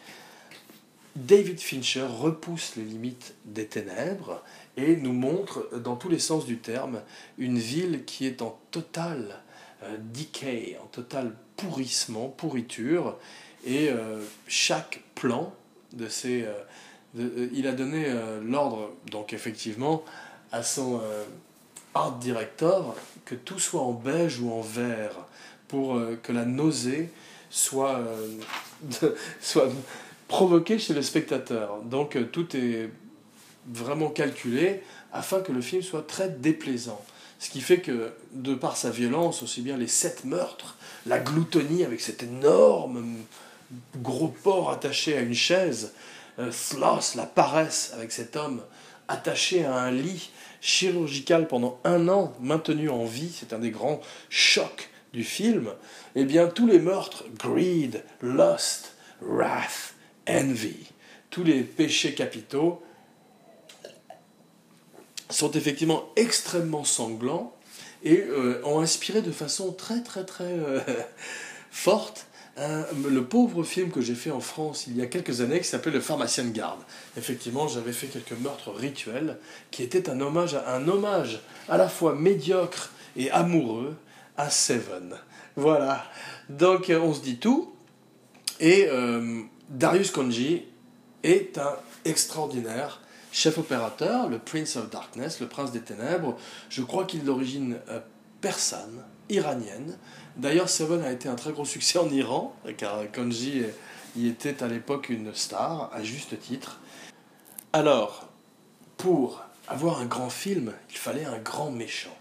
David 1.17 1.59
Fincher 1.59 2.07
repousse 2.09 2.77
les 2.77 2.83
limites 2.83 3.35
des 3.43 3.67
ténèbres 3.67 4.41
et 4.77 4.95
nous 4.95 5.11
montre, 5.11 5.69
dans 5.77 5.97
tous 5.97 6.07
les 6.07 6.19
sens 6.19 6.45
du 6.45 6.57
terme, 6.57 7.01
une 7.37 7.59
ville 7.59 8.05
qui 8.05 8.25
est 8.25 8.41
en 8.41 8.57
total 8.71 9.41
euh, 9.83 9.97
decay, 10.13 10.77
en 10.81 10.87
total 10.87 11.33
pourrissement, 11.57 12.29
pourriture, 12.29 13.17
et 13.65 13.89
euh, 13.89 14.23
chaque 14.47 15.01
plan 15.15 15.53
de 15.91 16.07
ces... 16.07 16.43
Euh, 16.43 17.49
il 17.53 17.67
a 17.67 17.71
donné 17.71 18.07
l'ordre, 18.43 18.91
donc 19.09 19.31
effectivement, 19.31 20.03
à 20.51 20.63
son 20.63 20.99
art 21.93 22.17
director 22.19 22.93
que 23.23 23.35
tout 23.35 23.57
soit 23.57 23.79
en 23.79 23.93
beige 23.93 24.41
ou 24.41 24.51
en 24.51 24.59
vert, 24.59 25.25
pour 25.69 25.97
que 26.23 26.33
la 26.33 26.43
nausée 26.43 27.09
soit, 27.55 28.01
soit 29.41 29.69
provoquée 30.27 30.77
chez 30.77 30.93
le 30.93 31.01
spectateur. 31.01 31.81
Donc 31.83 32.17
tout 32.31 32.55
est 32.55 32.89
vraiment 33.67 34.09
calculé 34.09 34.81
afin 35.13 35.39
que 35.39 35.51
le 35.51 35.61
film 35.61 35.81
soit 35.81 36.05
très 36.05 36.29
déplaisant. 36.29 37.01
Ce 37.39 37.49
qui 37.49 37.61
fait 37.61 37.79
que, 37.79 38.13
de 38.33 38.55
par 38.55 38.75
sa 38.75 38.89
violence, 38.89 39.41
aussi 39.41 39.61
bien 39.61 39.77
les 39.77 39.87
sept 39.87 40.25
meurtres, 40.25 40.75
la 41.05 41.19
gloutonie 41.19 41.83
avec 41.83 42.01
cet 42.01 42.23
énorme 42.23 43.17
gros 43.97 44.27
porc 44.27 44.71
attaché 44.71 45.17
à 45.17 45.21
une 45.21 45.33
chaise, 45.33 45.93
euh, 46.39 46.51
Sloss, 46.51 47.15
la 47.15 47.25
paresse 47.25 47.91
avec 47.93 48.11
cet 48.11 48.35
homme 48.35 48.61
attaché 49.07 49.65
à 49.65 49.75
un 49.75 49.91
lit 49.91 50.31
chirurgical 50.61 51.47
pendant 51.47 51.79
un 51.83 52.07
an, 52.09 52.33
maintenu 52.41 52.89
en 52.89 53.05
vie, 53.05 53.31
c'est 53.33 53.53
un 53.53 53.59
des 53.59 53.71
grands 53.71 54.01
chocs 54.29 54.89
du 55.13 55.23
film, 55.23 55.69
eh 56.15 56.25
bien 56.25 56.47
tous 56.47 56.67
les 56.67 56.79
meurtres, 56.79 57.25
greed, 57.37 58.03
lust, 58.21 58.93
wrath, 59.21 59.93
envy, 60.27 60.77
tous 61.29 61.43
les 61.43 61.61
péchés 61.61 62.13
capitaux, 62.13 62.81
sont 65.29 65.51
effectivement 65.51 66.09
extrêmement 66.15 66.83
sanglants 66.83 67.55
et 68.03 68.21
euh, 68.21 68.61
ont 68.63 68.79
inspiré 68.79 69.21
de 69.21 69.31
façon 69.31 69.71
très 69.71 70.01
très 70.01 70.23
très 70.23 70.43
euh, 70.43 70.79
forte 71.71 72.27
le 72.57 73.21
pauvre 73.21 73.63
film 73.63 73.91
que 73.91 74.01
j'ai 74.01 74.15
fait 74.15 74.31
en 74.31 74.39
France 74.39 74.85
il 74.87 74.95
y 74.95 75.01
a 75.01 75.07
quelques 75.07 75.41
années 75.41 75.59
qui 75.59 75.67
s'appelait 75.67 75.91
Le 75.91 75.99
pharmacien 75.99 76.45
de 76.45 76.51
garde. 76.51 76.79
Effectivement, 77.17 77.67
j'avais 77.67 77.91
fait 77.91 78.07
quelques 78.07 78.39
meurtres 78.39 78.71
rituels 78.71 79.37
qui 79.71 79.83
étaient 79.83 80.09
un 80.09 80.21
hommage 80.21 80.55
à, 80.55 80.75
un 80.75 80.87
hommage 80.87 81.41
à 81.67 81.77
la 81.77 81.89
fois 81.89 82.15
médiocre 82.15 82.91
et 83.17 83.29
amoureux 83.31 83.95
à 84.37 84.49
Seven. 84.49 85.17
Voilà. 85.55 86.05
Donc 86.49 86.91
on 86.91 87.13
se 87.13 87.21
dit 87.21 87.37
tout. 87.37 87.73
Et 88.59 88.87
euh, 88.89 89.41
Darius 89.69 90.11
Konji 90.11 90.65
est 91.23 91.57
un 91.57 91.75
extraordinaire 92.05 93.01
chef 93.31 93.57
opérateur, 93.57 94.29
le 94.29 94.39
Prince 94.39 94.77
of 94.77 94.89
Darkness, 94.89 95.41
le 95.41 95.47
prince 95.47 95.71
des 95.71 95.81
ténèbres. 95.81 96.37
Je 96.69 96.81
crois 96.81 97.03
qu'il 97.03 97.21
est 97.21 97.23
d'origine 97.23 97.77
euh, 97.89 97.99
persane, 98.39 99.03
iranienne. 99.29 99.97
D'ailleurs, 100.37 100.69
Seven 100.69 101.03
a 101.03 101.11
été 101.11 101.27
un 101.27 101.35
très 101.35 101.51
gros 101.51 101.65
succès 101.65 101.99
en 101.99 102.09
Iran, 102.09 102.55
car 102.77 102.99
Konji 103.13 103.63
y 104.15 104.27
était 104.27 104.63
à 104.63 104.67
l'époque 104.67 105.09
une 105.09 105.33
star, 105.33 105.89
à 105.93 106.03
juste 106.03 106.39
titre. 106.39 106.79
Alors, 107.73 108.29
pour 108.97 109.43
avoir 109.67 109.99
un 109.99 110.05
grand 110.05 110.29
film, 110.29 110.71
il 110.89 110.97
fallait 110.97 111.25
un 111.25 111.39
grand 111.39 111.71
méchant. 111.71 112.15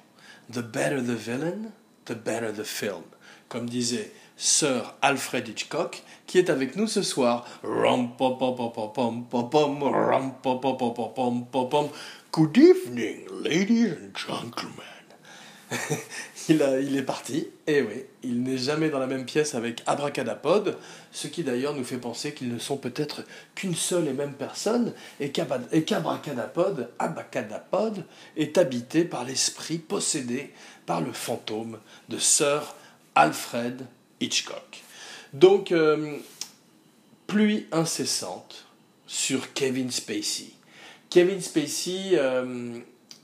The 0.52 0.58
better 0.58 1.00
the 1.00 1.16
villain, 1.16 1.70
the 2.06 2.14
better 2.14 2.52
the 2.52 2.64
film. 2.64 3.02
Comme 3.48 3.68
disait 3.68 4.10
Sir 4.36 4.94
Alfred 5.00 5.46
Hitchcock, 5.48 6.02
qui 6.26 6.38
est 6.38 6.50
avec 6.50 6.76
nous 6.76 6.88
ce 6.88 7.02
soir. 7.02 7.46
Good 12.32 12.58
evening, 12.58 13.26
ladies 13.44 13.92
and 13.92 14.16
gentlemen. 14.16 14.94
il, 16.48 16.62
a, 16.62 16.80
il 16.80 16.96
est 16.96 17.02
parti, 17.02 17.48
et 17.66 17.82
oui, 17.82 18.04
il 18.22 18.42
n'est 18.42 18.58
jamais 18.58 18.90
dans 18.90 18.98
la 18.98 19.06
même 19.06 19.24
pièce 19.24 19.54
avec 19.54 19.82
Abracadapod, 19.86 20.76
ce 21.12 21.26
qui 21.26 21.42
d'ailleurs 21.42 21.74
nous 21.74 21.84
fait 21.84 21.98
penser 21.98 22.34
qu'ils 22.34 22.52
ne 22.52 22.58
sont 22.58 22.76
peut-être 22.76 23.24
qu'une 23.54 23.74
seule 23.74 24.08
et 24.08 24.12
même 24.12 24.34
personne, 24.34 24.92
et 25.20 25.30
qu'Abracadapod, 25.30 26.90
Abacadapod, 26.98 28.04
est 28.36 28.58
habité 28.58 29.04
par 29.04 29.24
l'esprit 29.24 29.78
possédé 29.78 30.52
par 30.86 31.00
le 31.00 31.12
fantôme 31.12 31.78
de 32.08 32.18
Sir 32.18 32.74
Alfred 33.14 33.86
Hitchcock. 34.20 34.82
Donc, 35.32 35.72
euh, 35.72 36.18
pluie 37.26 37.66
incessante 37.72 38.66
sur 39.06 39.52
Kevin 39.52 39.90
Spacey. 39.90 40.50
Kevin 41.10 41.40
Spacey 41.40 42.12
euh, 42.14 42.78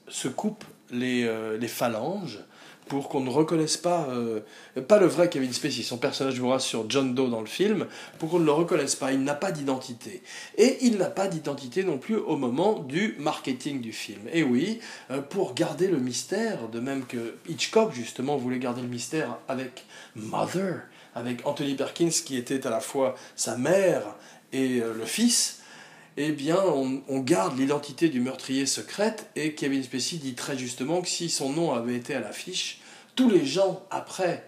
se 0.08 0.28
coupe 0.28 0.64
les, 0.90 1.24
euh, 1.24 1.56
les, 1.56 1.68
phalanges 1.68 2.38
pour 2.90 3.08
qu'on 3.08 3.20
ne 3.20 3.30
reconnaisse 3.30 3.78
pas, 3.78 4.08
pas 4.86 4.98
le 4.98 5.06
vrai 5.06 5.30
Kevin 5.30 5.52
Spacey, 5.52 5.82
son 5.82 5.96
personnage 5.96 6.38
vous 6.38 6.48
rassure, 6.48 6.84
John 6.88 7.14
Doe 7.14 7.30
dans 7.30 7.40
le 7.40 7.46
film, 7.46 7.86
pour 8.18 8.28
qu'on 8.28 8.40
ne 8.40 8.44
le 8.44 8.52
reconnaisse 8.52 8.96
pas. 8.96 9.12
Il 9.12 9.22
n'a 9.22 9.34
pas 9.34 9.52
d'identité. 9.52 10.22
Et 10.58 10.76
il 10.82 10.98
n'a 10.98 11.08
pas 11.08 11.28
d'identité 11.28 11.84
non 11.84 11.96
plus 11.96 12.16
au 12.16 12.36
moment 12.36 12.80
du 12.80 13.14
marketing 13.18 13.80
du 13.80 13.92
film. 13.92 14.20
Et 14.32 14.42
oui, 14.42 14.80
pour 15.30 15.54
garder 15.54 15.86
le 15.86 15.98
mystère, 15.98 16.68
de 16.68 16.80
même 16.80 17.06
que 17.06 17.36
Hitchcock 17.48 17.92
justement 17.94 18.36
voulait 18.36 18.58
garder 18.58 18.82
le 18.82 18.88
mystère 18.88 19.38
avec 19.48 19.84
Mother, 20.16 20.82
avec 21.14 21.46
Anthony 21.46 21.74
Perkins 21.74 22.10
qui 22.10 22.36
était 22.36 22.66
à 22.66 22.70
la 22.70 22.80
fois 22.80 23.14
sa 23.36 23.56
mère 23.56 24.02
et 24.52 24.80
euh, 24.80 24.94
le 24.94 25.04
fils, 25.04 25.60
eh 26.16 26.32
bien, 26.32 26.58
on, 26.58 27.20
garde 27.20 27.58
l'identité 27.58 28.08
du 28.08 28.20
meurtrier 28.20 28.66
secrète 28.66 29.30
et 29.36 29.54
Kevin 29.54 29.82
Spacey 29.82 30.16
dit 30.16 30.34
très 30.34 30.58
justement 30.58 31.00
que 31.02 31.08
si 31.08 31.30
son 31.30 31.50
nom 31.50 31.72
avait 31.72 31.94
été 31.94 32.14
à 32.14 32.20
l'affiche, 32.20 32.79
tous 33.20 33.28
les 33.28 33.44
gens 33.44 33.82
après 33.90 34.42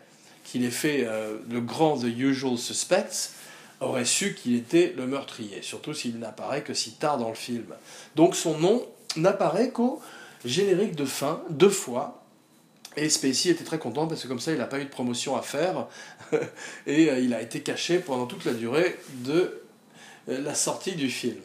qu'il 0.45 0.65
ait 0.65 0.71
fait 0.71 1.05
euh, 1.05 1.37
le 1.51 1.61
grand 1.61 1.99
The 1.99 2.05
Usual 2.05 2.57
Suspects 2.57 3.29
auraient 3.81 4.07
su 4.07 4.35
qu'il 4.35 4.57
était 4.57 4.95
le 4.97 5.07
meurtrier, 5.07 5.61
surtout 5.61 5.93
s'il 5.93 6.19
n'apparaît 6.19 6.63
que 6.63 6.73
si 6.73 6.93
tard 6.93 7.19
dans 7.19 7.29
le 7.29 7.35
film. 7.35 7.67
Donc 8.17 8.35
son 8.35 8.57
nom 8.57 8.83
n'apparaît 9.17 9.69
qu'au 9.69 10.01
générique 10.47 10.97
de 10.97 11.05
fin, 11.05 11.43
deux 11.51 11.69
fois, 11.69 12.25
et 12.97 13.11
Spacey 13.11 13.51
était 13.51 13.65
très 13.65 13.79
content 13.79 14.07
parce 14.07 14.23
que 14.23 14.29
comme 14.29 14.41
ça, 14.41 14.53
il 14.53 14.59
n'a 14.59 14.65
pas 14.65 14.81
eu 14.81 14.85
de 14.85 14.91
promotion 14.91 15.37
à 15.37 15.43
faire 15.43 15.87
et 16.87 17.11
euh, 17.11 17.19
il 17.19 17.35
a 17.35 17.43
été 17.43 17.61
caché 17.61 17.99
pendant 17.99 18.25
toute 18.25 18.47
la 18.47 18.55
durée 18.55 18.99
de 19.17 19.61
euh, 20.31 20.41
la 20.41 20.55
sortie 20.55 20.95
du 20.95 21.11
film. 21.11 21.43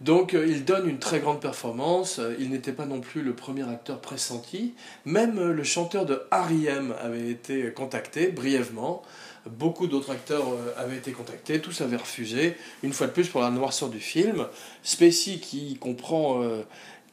Donc 0.00 0.34
euh, 0.34 0.46
il 0.46 0.64
donne 0.64 0.88
une 0.88 0.98
très 0.98 1.20
grande 1.20 1.40
performance, 1.40 2.20
il 2.38 2.50
n'était 2.50 2.72
pas 2.72 2.86
non 2.86 3.00
plus 3.00 3.22
le 3.22 3.34
premier 3.34 3.68
acteur 3.68 4.00
pressenti, 4.00 4.74
même 5.04 5.40
le 5.40 5.64
chanteur 5.64 6.04
de 6.04 6.26
R.E.M. 6.30 6.94
avait 7.02 7.30
été 7.30 7.72
contacté 7.72 8.28
brièvement 8.28 9.02
Beaucoup 9.46 9.86
d'autres 9.86 10.10
acteurs 10.10 10.48
euh, 10.48 10.74
avaient 10.76 10.96
été 10.96 11.12
contactés, 11.12 11.60
tous 11.60 11.80
avaient 11.80 11.96
refusé. 11.96 12.56
Une 12.82 12.92
fois 12.92 13.06
de 13.06 13.12
plus, 13.12 13.28
pour 13.28 13.40
la 13.40 13.50
noirceur 13.50 13.88
du 13.88 14.00
film, 14.00 14.46
Spacey, 14.82 15.38
qui 15.38 15.76
comprend 15.76 16.42
euh, 16.42 16.62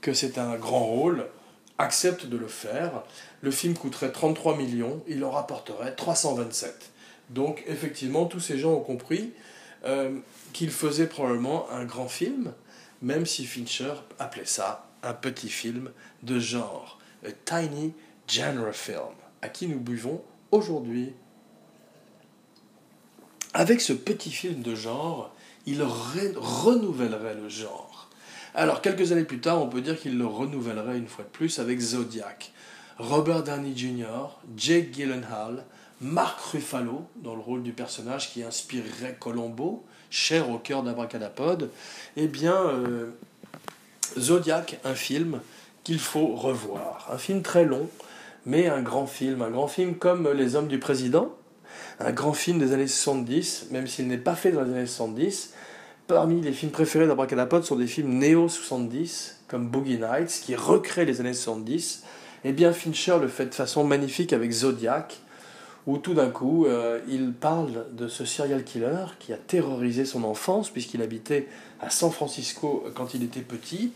que 0.01 0.13
c'est 0.13 0.39
un 0.39 0.55
grand 0.55 0.83
rôle, 0.85 1.27
accepte 1.77 2.25
de 2.25 2.37
le 2.37 2.47
faire. 2.47 3.03
Le 3.41 3.51
film 3.51 3.75
coûterait 3.75 4.11
33 4.11 4.57
millions, 4.57 5.03
il 5.07 5.23
en 5.23 5.29
rapporterait 5.29 5.93
327. 5.93 6.89
Donc, 7.29 7.63
effectivement, 7.67 8.25
tous 8.25 8.39
ces 8.39 8.57
gens 8.57 8.73
ont 8.73 8.81
compris 8.81 9.31
euh, 9.85 10.17
qu'il 10.53 10.71
faisait 10.71 11.07
probablement 11.07 11.69
un 11.69 11.85
grand 11.85 12.07
film, 12.07 12.51
même 13.03 13.25
si 13.25 13.45
Fincher 13.45 13.93
appelait 14.17 14.45
ça 14.45 14.87
un 15.03 15.13
petit 15.13 15.49
film 15.49 15.91
de 16.23 16.39
genre, 16.39 16.99
a 17.27 17.31
tiny 17.31 17.93
genre 18.27 18.73
film, 18.73 19.13
à 19.41 19.49
qui 19.49 19.67
nous 19.67 19.79
buvons 19.79 20.23
aujourd'hui. 20.51 21.13
Avec 23.53 23.81
ce 23.81 23.93
petit 23.93 24.31
film 24.31 24.61
de 24.61 24.73
genre, 24.73 25.35
il 25.65 25.83
renouvellerait 25.83 27.35
le 27.35 27.49
genre. 27.49 28.09
Alors, 28.55 28.81
quelques 28.81 29.11
années 29.11 29.25
plus 29.25 29.39
tard, 29.39 29.61
on 29.61 29.67
peut 29.67 29.81
dire 29.81 29.99
qu'il 29.99 30.17
le 30.17 30.25
renouvellerait 30.25 30.97
une 30.97 31.07
fois 31.07 31.25
de 31.25 31.29
plus 31.29 31.59
avec 31.59 31.79
Zodiac. 31.79 32.53
Robert 32.97 33.43
Downey 33.43 33.75
Jr., 33.75 34.39
Jake 34.55 34.91
Gyllenhaal, 34.91 35.65
Mark 36.01 36.39
Ruffalo, 36.51 37.05
dans 37.17 37.35
le 37.35 37.41
rôle 37.41 37.63
du 37.63 37.71
personnage 37.71 38.31
qui 38.31 38.43
inspirerait 38.43 39.15
Colombo, 39.19 39.83
cher 40.09 40.49
au 40.49 40.57
cœur 40.57 40.83
d'Abracadapod, 40.83 41.69
eh 42.17 42.27
bien, 42.27 42.55
euh, 42.55 43.11
Zodiac, 44.17 44.79
un 44.83 44.95
film 44.95 45.39
qu'il 45.83 45.99
faut 45.99 46.35
revoir. 46.35 47.09
Un 47.11 47.17
film 47.17 47.41
très 47.41 47.65
long, 47.65 47.89
mais 48.45 48.67
un 48.67 48.81
grand 48.81 49.07
film. 49.07 49.41
Un 49.41 49.49
grand 49.49 49.67
film 49.67 49.95
comme 49.95 50.29
Les 50.31 50.55
Hommes 50.55 50.67
du 50.67 50.79
Président, 50.79 51.35
un 51.99 52.11
grand 52.11 52.33
film 52.33 52.59
des 52.59 52.73
années 52.73 52.87
70, 52.87 53.67
même 53.71 53.87
s'il 53.87 54.07
n'est 54.07 54.17
pas 54.17 54.35
fait 54.35 54.51
dans 54.51 54.61
les 54.61 54.71
années 54.71 54.85
70. 54.85 55.53
Parmi 56.07 56.41
les 56.41 56.51
films 56.51 56.71
préférés 56.71 57.07
d'Abracadapod 57.07 57.63
sont 57.63 57.77
des 57.77 57.87
films 57.87 58.17
néo-70, 58.19 59.35
comme 59.47 59.69
Boogie 59.69 59.97
Nights, 59.97 60.41
qui 60.43 60.55
recréent 60.55 61.05
les 61.05 61.21
années 61.21 61.33
70. 61.33 62.03
Eh 62.43 62.51
bien, 62.51 62.73
Fincher 62.73 63.17
le 63.21 63.29
fait 63.29 63.45
de 63.45 63.55
façon 63.55 63.85
magnifique 63.85 64.33
avec 64.33 64.51
Zodiac, 64.51 65.21
où 65.85 65.97
tout 65.97 66.13
d'un 66.13 66.29
coup, 66.29 66.65
euh, 66.65 66.99
il 67.09 67.33
parle 67.33 67.85
de 67.93 68.07
ce 68.07 68.25
serial 68.25 68.63
killer 68.63 69.05
qui 69.19 69.33
a 69.33 69.37
terrorisé 69.37 70.05
son 70.05 70.23
enfance, 70.23 70.69
puisqu'il 70.69 71.01
habitait 71.01 71.47
à 71.81 71.89
San 71.89 72.11
Francisco 72.11 72.85
quand 72.95 73.13
il 73.13 73.23
était 73.23 73.41
petit, 73.41 73.91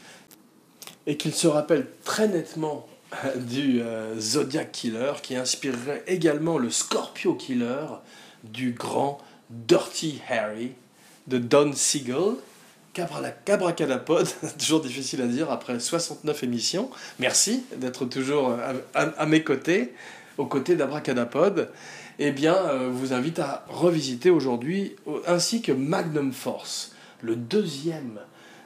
et 1.06 1.16
qu'il 1.16 1.34
se 1.34 1.48
rappelle 1.48 1.88
très 2.04 2.28
nettement 2.28 2.88
euh, 3.24 3.38
du 3.38 3.82
euh, 3.82 4.20
Zodiac 4.20 4.72
Killer, 4.72 5.14
qui 5.24 5.36
inspirerait 5.36 6.04
également 6.08 6.58
le 6.58 6.70
Scorpio 6.70 7.36
Killer 7.36 7.86
du 8.44 8.74
grand 8.74 9.20
Dirty 9.50 10.22
Harry 10.30 10.74
de 11.28 11.38
Don 11.38 11.72
Siegel. 11.74 12.36
Cabra, 12.94 13.72
Cadapod, 13.74 14.28
toujours 14.58 14.82
difficile 14.82 15.22
à 15.22 15.28
dire 15.28 15.52
après 15.52 15.80
69 15.80 16.44
émissions. 16.44 16.90
Merci 17.20 17.64
d'être 17.76 18.06
toujours 18.06 18.58
à 18.96 19.26
mes 19.28 19.44
côtés 19.44 19.94
aux 20.38 20.46
côtés 20.46 20.76
d'Abracadapod, 20.76 21.72
eh 22.20 22.32
bien, 22.32 22.56
euh, 22.56 22.90
vous 22.92 23.14
invite 23.14 23.40
à 23.40 23.66
revisiter 23.70 24.30
aujourd'hui, 24.30 24.96
ainsi 25.28 25.62
que 25.62 25.72
Magnum 25.72 26.32
Force, 26.34 26.96
le 27.22 27.36
deuxième 27.36 28.20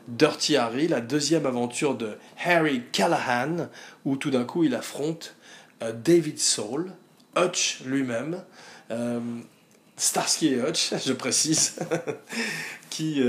Dirty 0.07 0.57
Harry, 0.57 0.87
la 0.87 1.01
deuxième 1.01 1.45
aventure 1.45 1.95
de 1.95 2.17
Harry 2.43 2.83
Callahan, 2.91 3.69
où 4.05 4.17
tout 4.17 4.31
d'un 4.31 4.43
coup 4.43 4.63
il 4.63 4.75
affronte 4.75 5.35
euh, 5.81 5.93
David 5.93 6.39
Soul, 6.39 6.91
Hutch 7.37 7.81
lui-même, 7.85 8.43
euh, 8.89 9.19
Starsky 9.95 10.47
et 10.49 10.57
Hutch, 10.57 10.93
je 11.05 11.13
précise, 11.13 11.79
qui 12.89 13.23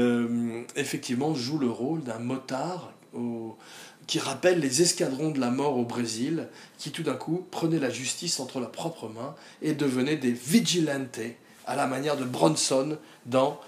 effectivement 0.75 1.35
joue 1.35 1.59
le 1.59 1.71
rôle 1.71 2.03
d'un 2.03 2.19
motard 2.19 2.93
au, 3.15 3.57
qui 4.07 4.19
rappellent 4.19 4.61
les 4.61 4.83
escadrons 4.83 5.31
de 5.31 5.41
la 5.41 5.51
mort 5.51 5.77
au 5.77 5.85
Brésil, 5.85 6.49
qui 6.79 6.91
tout 6.91 7.03
d'un 7.03 7.15
coup 7.15 7.47
prenaient 7.51 7.79
la 7.79 7.91
justice 7.91 8.41
entre 8.41 8.61
leurs 8.61 8.73
propres 8.73 9.09
mains 9.09 9.35
et 9.61 9.75
devenaient 9.75 10.17
des 10.17 10.33
vigilantes 10.33 11.21
à 11.67 11.77
la 11.77 11.87
manière 11.87 12.17
de 12.17 12.25
Bronson 12.25 12.99
dans 13.27 13.61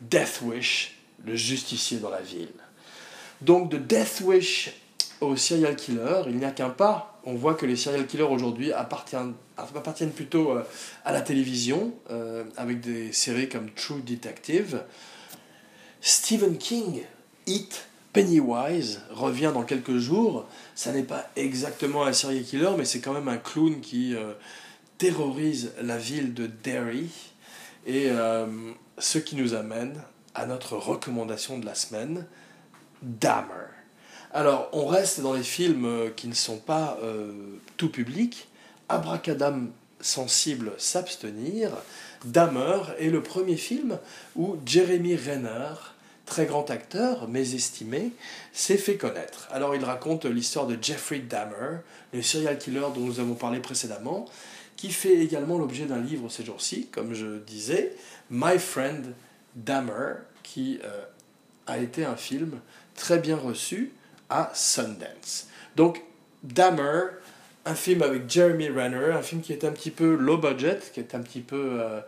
Death 0.00 0.40
Wish, 0.42 0.98
le 1.24 1.36
justicier 1.36 1.98
dans 1.98 2.10
la 2.10 2.20
ville. 2.20 2.52
Donc 3.40 3.70
de 3.70 3.78
Death 3.78 4.22
Wish 4.24 4.72
au 5.20 5.36
serial 5.36 5.76
killer, 5.76 6.22
il 6.26 6.36
n'y 6.36 6.44
a 6.44 6.50
qu'un 6.50 6.70
pas. 6.70 7.20
On 7.24 7.34
voit 7.34 7.54
que 7.54 7.66
les 7.66 7.76
serial 7.76 8.06
killers 8.06 8.22
aujourd'hui 8.22 8.72
appartiennent, 8.72 9.34
appartiennent 9.56 10.12
plutôt 10.12 10.52
euh, 10.52 10.62
à 11.04 11.12
la 11.12 11.22
télévision, 11.22 11.92
euh, 12.10 12.44
avec 12.56 12.80
des 12.80 13.12
séries 13.12 13.48
comme 13.48 13.70
True 13.70 14.02
Detective. 14.02 14.82
Stephen 16.00 16.58
King, 16.58 17.02
It, 17.46 17.88
Pennywise 18.16 19.02
revient 19.10 19.50
dans 19.52 19.64
quelques 19.64 19.98
jours. 19.98 20.46
Ça 20.74 20.90
n'est 20.90 21.02
pas 21.02 21.28
exactement 21.36 22.06
un 22.06 22.14
serial 22.14 22.44
killer, 22.44 22.70
mais 22.78 22.86
c'est 22.86 23.00
quand 23.00 23.12
même 23.12 23.28
un 23.28 23.36
clown 23.36 23.82
qui 23.82 24.14
euh, 24.14 24.32
terrorise 24.96 25.74
la 25.82 25.98
ville 25.98 26.32
de 26.32 26.46
Derry. 26.46 27.10
Et 27.84 28.06
euh, 28.08 28.46
ce 28.96 29.18
qui 29.18 29.36
nous 29.36 29.52
amène 29.52 30.00
à 30.34 30.46
notre 30.46 30.78
recommandation 30.78 31.58
de 31.58 31.66
la 31.66 31.74
semaine, 31.74 32.24
Dahmer. 33.02 33.68
Alors, 34.32 34.70
on 34.72 34.86
reste 34.86 35.20
dans 35.20 35.34
les 35.34 35.42
films 35.42 35.84
euh, 35.84 36.08
qui 36.08 36.26
ne 36.28 36.34
sont 36.34 36.58
pas 36.58 36.98
tout 37.76 37.90
publics. 37.90 38.48
Abracadam 38.88 39.72
sensible 40.00 40.72
s'abstenir. 40.78 41.70
Dahmer 42.24 42.80
est 42.98 43.10
le 43.10 43.22
premier 43.22 43.56
film 43.56 43.98
où 44.36 44.56
Jeremy 44.64 45.16
Renner 45.16 45.74
très 46.26 46.44
grand 46.44 46.70
acteur, 46.70 47.28
mais 47.28 47.54
estimé, 47.54 48.10
s'est 48.52 48.76
fait 48.76 48.96
connaître. 48.96 49.48
Alors 49.50 49.74
il 49.74 49.84
raconte 49.84 50.26
l'histoire 50.26 50.66
de 50.66 50.76
Jeffrey 50.80 51.20
Dahmer, 51.20 51.78
le 52.12 52.20
serial 52.20 52.58
killer 52.58 52.88
dont 52.94 53.00
nous 53.00 53.20
avons 53.20 53.34
parlé 53.34 53.60
précédemment, 53.60 54.26
qui 54.76 54.90
fait 54.90 55.14
également 55.14 55.56
l'objet 55.56 55.86
d'un 55.86 56.00
livre 56.00 56.28
ces 56.28 56.44
jours-ci, 56.44 56.88
comme 56.88 57.14
je 57.14 57.38
disais, 57.38 57.94
My 58.30 58.58
Friend 58.58 59.14
Dahmer, 59.54 60.14
qui 60.42 60.80
euh, 60.84 61.04
a 61.66 61.78
été 61.78 62.04
un 62.04 62.16
film 62.16 62.60
très 62.94 63.18
bien 63.18 63.36
reçu 63.36 63.92
à 64.28 64.50
Sundance. 64.52 65.46
Donc 65.76 66.02
Dahmer, 66.42 67.02
un 67.64 67.74
film 67.74 68.02
avec 68.02 68.28
Jeremy 68.28 68.68
Renner, 68.68 69.12
un 69.12 69.22
film 69.22 69.40
qui 69.40 69.52
est 69.52 69.64
un 69.64 69.72
petit 69.72 69.90
peu 69.90 70.14
low 70.16 70.38
budget, 70.38 70.80
qui 70.92 71.00
est 71.00 71.14
un 71.14 71.20
petit 71.20 71.40
peu... 71.40 71.80
Euh, 71.80 72.00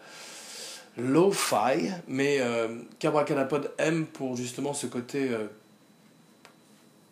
low-fi, 0.99 1.91
mais 2.09 2.39
euh, 2.41 2.69
Cabracalapod 2.99 3.73
aime 3.79 4.07
pour 4.07 4.37
justement 4.37 4.75
ce 4.75 4.87
côté 4.87 5.31
euh, 5.31 5.47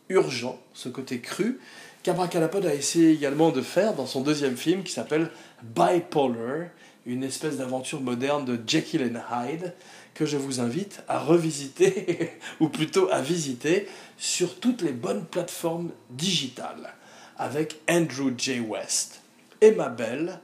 urgent, 0.09 0.59
ce 0.75 0.88
côté 0.88 1.20
cru. 1.20 1.61
Cabracalapod 2.03 2.66
a 2.66 2.75
essayé 2.75 3.11
également 3.11 3.51
de 3.51 3.62
faire 3.62 3.94
dans 3.94 4.07
son 4.07 4.20
deuxième 4.20 4.57
film 4.57 4.83
qui 4.83 4.92
s'appelle 4.92 5.31
Bipolar, 5.62 6.68
une 7.07 7.22
espèce 7.22 7.57
d'aventure 7.57 8.01
moderne 8.01 8.44
de 8.44 8.61
Jekyll 8.66 9.03
and 9.03 9.20
Hyde 9.33 9.72
que 10.14 10.27
je 10.27 10.37
vous 10.37 10.61
invite 10.61 11.03
à 11.09 11.18
revisiter, 11.18 12.33
ou 12.61 12.68
plutôt 12.68 13.09
à 13.11 13.20
visiter, 13.20 13.87
sur 14.18 14.59
toutes 14.59 14.83
les 14.83 14.92
bonnes 14.92 15.25
plateformes 15.25 15.90
digitales, 16.11 16.94
avec 17.38 17.81
Andrew 17.88 18.33
J. 18.37 18.61
West, 18.61 19.20
Emma 19.61 19.88
Bell 19.88 20.40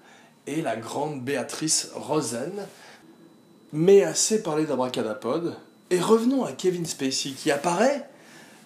et 0.46 0.61
la 0.62 0.76
grande 0.76 1.22
Béatrice 1.22 1.90
Rosen, 1.94 2.52
mais 3.72 4.02
assez 4.02 4.42
parlé 4.42 4.66
d'Abracadapod. 4.66 5.56
Et 5.90 6.00
revenons 6.00 6.44
à 6.44 6.52
Kevin 6.52 6.87
Spacey 6.87 7.30
qui 7.30 7.50
apparaît 7.50 8.08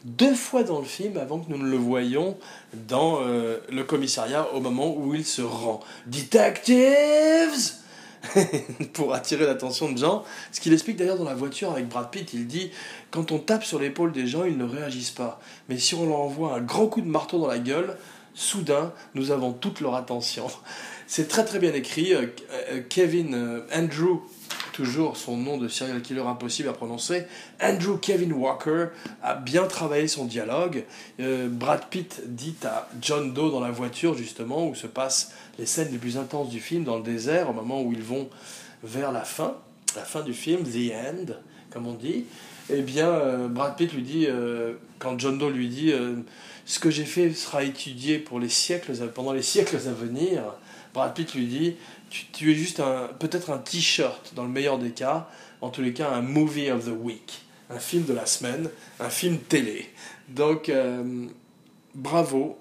deux 0.04 0.34
fois 0.34 0.62
dans 0.62 0.78
le 0.78 0.84
film 0.84 1.16
avant 1.16 1.40
que 1.40 1.50
nous 1.50 1.58
ne 1.58 1.68
le 1.68 1.76
voyions 1.76 2.36
dans 2.88 3.20
euh, 3.22 3.58
le 3.70 3.82
commissariat 3.82 4.46
au 4.54 4.60
moment 4.60 4.94
où 4.96 5.14
il 5.14 5.24
se 5.24 5.42
rend. 5.42 5.80
Detectives 6.06 7.72
Pour 8.92 9.14
attirer 9.14 9.46
l'attention 9.46 9.90
de 9.90 9.98
gens. 9.98 10.24
Ce 10.50 10.60
qu'il 10.60 10.72
explique 10.72 10.96
d'ailleurs 10.96 11.18
dans 11.18 11.24
la 11.24 11.34
voiture 11.34 11.70
avec 11.70 11.88
Brad 11.88 12.10
Pitt, 12.10 12.32
il 12.34 12.46
dit 12.46 12.70
quand 13.10 13.30
on 13.30 13.38
tape 13.38 13.64
sur 13.64 13.78
l'épaule 13.78 14.12
des 14.12 14.26
gens, 14.26 14.44
ils 14.44 14.56
ne 14.56 14.64
réagissent 14.64 15.10
pas. 15.10 15.40
Mais 15.68 15.78
si 15.78 15.94
on 15.94 16.06
leur 16.06 16.20
envoie 16.20 16.54
un 16.54 16.60
grand 16.60 16.86
coup 16.86 17.00
de 17.00 17.08
marteau 17.08 17.38
dans 17.38 17.46
la 17.46 17.58
gueule, 17.58 17.96
soudain, 18.34 18.92
nous 19.14 19.30
avons 19.30 19.52
toute 19.52 19.80
leur 19.80 19.94
attention. 19.94 20.46
C'est 21.06 21.28
très 21.28 21.44
très 21.44 21.60
bien 21.60 21.72
écrit. 21.72 22.14
Euh, 22.14 22.26
euh, 22.70 22.82
Kevin, 22.88 23.62
Andrew 23.72 24.22
toujours 24.76 25.16
son 25.16 25.38
nom 25.38 25.56
de 25.56 25.68
serial 25.68 26.02
killer 26.02 26.20
impossible 26.20 26.68
à 26.68 26.74
prononcer, 26.74 27.24
Andrew 27.62 27.96
Kevin 27.98 28.34
Walker 28.34 28.88
a 29.22 29.34
bien 29.34 29.66
travaillé 29.66 30.06
son 30.06 30.26
dialogue. 30.26 30.84
Euh, 31.18 31.48
Brad 31.48 31.86
Pitt 31.88 32.20
dit 32.26 32.54
à 32.62 32.86
John 33.00 33.32
Doe 33.32 33.50
dans 33.50 33.60
la 33.60 33.70
voiture, 33.70 34.14
justement, 34.14 34.68
où 34.68 34.74
se 34.74 34.86
passent 34.86 35.32
les 35.58 35.64
scènes 35.64 35.90
les 35.92 35.98
plus 35.98 36.18
intenses 36.18 36.50
du 36.50 36.60
film, 36.60 36.84
dans 36.84 36.98
le 36.98 37.02
désert, 37.02 37.48
au 37.48 37.54
moment 37.54 37.80
où 37.82 37.92
ils 37.92 38.02
vont 38.02 38.28
vers 38.84 39.12
la 39.12 39.22
fin, 39.22 39.54
la 39.96 40.04
fin 40.04 40.20
du 40.20 40.34
film, 40.34 40.62
The 40.62 40.92
End, 40.92 41.32
comme 41.70 41.86
on 41.86 41.94
dit. 41.94 42.26
Eh 42.68 42.82
bien, 42.82 43.08
euh, 43.08 43.48
Brad 43.48 43.76
Pitt 43.76 43.94
lui 43.94 44.02
dit, 44.02 44.26
euh, 44.28 44.74
quand 44.98 45.18
John 45.18 45.38
Doe 45.38 45.48
lui 45.48 45.68
dit, 45.68 45.94
ce 46.66 46.78
que 46.78 46.90
j'ai 46.90 47.06
fait 47.06 47.32
sera 47.32 47.62
étudié 47.62 48.18
pour 48.18 48.40
les 48.40 48.50
siècles, 48.50 48.92
pendant 49.14 49.32
les 49.32 49.42
siècles 49.42 49.76
à 49.76 49.92
venir, 49.92 50.42
Brad 50.92 51.14
Pitt 51.14 51.34
lui 51.34 51.46
dit 51.46 51.76
tu, 52.10 52.52
es 52.52 52.54
juste 52.54 52.80
un 52.80 53.08
peut-être 53.18 53.50
un 53.50 53.58
t-shirt 53.58 54.34
dans 54.34 54.44
le 54.44 54.48
meilleur 54.48 54.78
des 54.78 54.90
cas, 54.90 55.28
en 55.60 55.70
tous 55.70 55.82
les 55.82 55.92
cas 55.92 56.10
un 56.10 56.22
movie 56.22 56.70
of 56.70 56.84
the 56.84 56.94
week, 56.98 57.42
un 57.70 57.78
film 57.78 58.04
de 58.04 58.12
la 58.12 58.26
semaine, 58.26 58.70
un 59.00 59.10
film 59.10 59.38
télé. 59.38 59.90
Donc 60.28 60.68
euh, 60.68 61.26
bravo 61.94 62.58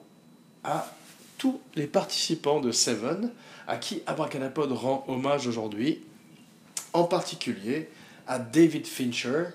à 0.63 0.91
tous 1.38 1.60
les 1.75 1.88
participants 1.88 2.60
de 2.60 2.71
Seven, 2.71 3.31
à 3.67 3.77
qui 3.77 4.01
Abracadapod 4.08 4.71
rend 4.71 5.05
hommage 5.08 5.47
aujourd'hui, 5.47 6.03
en 6.93 7.03
particulier 7.03 7.89
à 8.27 8.39
David 8.39 8.88
Fincher, 8.88 9.45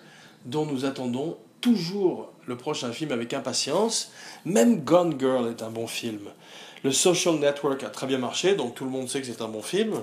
dont 0.45 0.67
nous 0.67 0.85
attendons 0.85 1.37
toujours 1.61 2.33
le 2.47 2.57
prochain 2.57 2.93
film 2.93 3.13
avec 3.13 3.35
impatience. 3.35 4.13
Même 4.45 4.81
Gone 4.81 5.19
Girl 5.19 5.49
est 5.49 5.63
un 5.63 5.71
bon 5.71 5.87
film. 5.87 6.21
Le 6.83 6.93
Social 6.93 7.35
Network 7.39 7.83
a 7.83 7.91
très 7.91 8.07
bien 8.07 8.19
marché, 8.19 8.55
donc 8.55 8.75
tout 8.75 8.85
le 8.85 8.91
monde 8.91 9.09
sait 9.09 9.21
que 9.21 9.27
c'est 9.27 9.43
un 9.43 9.49
bon 9.49 9.63
film. 9.63 10.03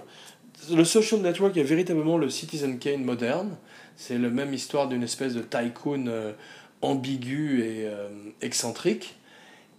Le 0.72 0.84
Social 0.84 1.22
Network 1.22 1.56
est 1.58 1.64
véritablement 1.64 2.18
le 2.18 2.30
Citizen 2.30 2.78
Kane 2.80 3.04
moderne. 3.04 3.56
C'est 3.96 4.18
la 4.18 4.30
même 4.30 4.54
histoire 4.54 4.88
d'une 4.88 5.04
espèce 5.04 5.34
de 5.34 5.42
tycoon 5.42 6.06
euh, 6.08 6.34
ambigu 6.82 7.62
et 7.64 7.88
euh, 7.88 8.10
excentrique. 8.42 9.16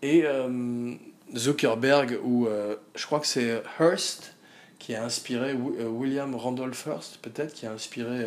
Et 0.02 0.22
euh, 0.24 0.92
Zuckerberg, 1.36 2.18
ou 2.24 2.48
je 2.94 3.06
crois 3.06 3.20
que 3.20 3.26
c'est 3.26 3.62
Hearst 3.78 4.34
qui 4.78 4.94
a 4.94 5.04
inspiré 5.04 5.52
Wi- 5.52 5.84
William 5.84 6.34
Randolph 6.34 6.86
Hearst, 6.86 7.18
peut-être, 7.20 7.52
qui 7.52 7.66
a 7.66 7.72
inspiré 7.72 8.26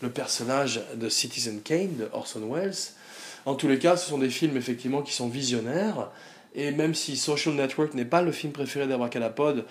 le 0.00 0.10
personnage 0.10 0.80
de 0.94 1.08
Citizen 1.08 1.60
Kane 1.60 1.96
de 1.96 2.08
Orson 2.12 2.40
Welles. 2.50 2.72
En 3.46 3.54
tous 3.54 3.68
les 3.68 3.78
cas, 3.78 3.96
ce 3.96 4.08
sont 4.08 4.18
des 4.18 4.30
films 4.30 4.56
effectivement 4.56 5.02
qui 5.02 5.12
sont 5.12 5.28
visionnaires. 5.28 6.08
Et 6.54 6.70
même 6.70 6.94
si 6.94 7.16
Social 7.16 7.54
Network 7.54 7.94
n'est 7.94 8.04
pas 8.04 8.22
le 8.22 8.32
film 8.32 8.52
préféré 8.52 8.86
d'Abracadapod, 8.86 9.64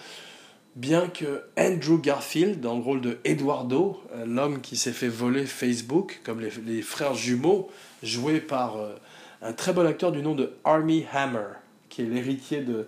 bien 0.78 1.08
que 1.08 1.44
Andrew 1.58 2.00
Garfield, 2.00 2.62
dans 2.62 2.76
le 2.76 2.82
rôle 2.82 3.02
de 3.02 3.18
Eduardo, 3.26 4.02
euh, 4.13 4.26
l'homme 4.26 4.62
qui 4.62 4.78
s'est 4.78 4.94
fait 4.94 5.08
voler 5.08 5.46
Facebook, 5.46 6.22
comme 6.24 6.40
les, 6.40 6.82
frères 6.82 7.16
jumeaux, 7.16 7.70
joués 8.04 8.40
par 8.40 8.78
euh, 8.78 8.96
un 9.42 9.54
très 9.54 9.74
bon 9.74 9.86
acteur 9.86 10.12
du 10.12 10.22
nom 10.22 10.36
de 10.36 10.54
Army 10.63 11.06
Hammer, 11.12 11.48
qui 11.90 12.04
est 12.04 12.06
l'héritier 12.06 12.62
de, 12.62 12.88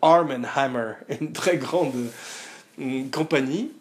Arm 0.00 0.30
and 0.30 0.44
Hammer, 0.54 0.92
une 1.20 1.32
très 1.32 1.58
grande 1.58 1.94
euh, 2.80 3.02
compagnie, 3.10 3.72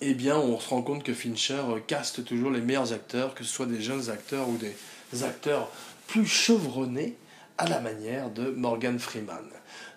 eh 0.00 0.14
bien, 0.14 0.36
on 0.36 0.58
se 0.58 0.68
rend 0.70 0.82
compte 0.82 1.02
que 1.04 1.14
Fincher 1.14 1.62
caste 1.86 2.24
toujours 2.24 2.50
les 2.50 2.60
meilleurs 2.60 2.92
acteurs, 2.92 3.34
que 3.34 3.44
ce 3.44 3.50
soit 3.50 3.66
des 3.66 3.80
jeunes 3.80 4.10
acteurs 4.10 4.48
ou 4.48 4.56
des 4.56 5.22
acteurs 5.22 5.70
plus 6.06 6.26
chevronnés, 6.26 7.14
à 7.58 7.68
la 7.68 7.80
manière 7.80 8.30
de 8.30 8.50
Morgan 8.50 8.98
Freeman. 8.98 9.44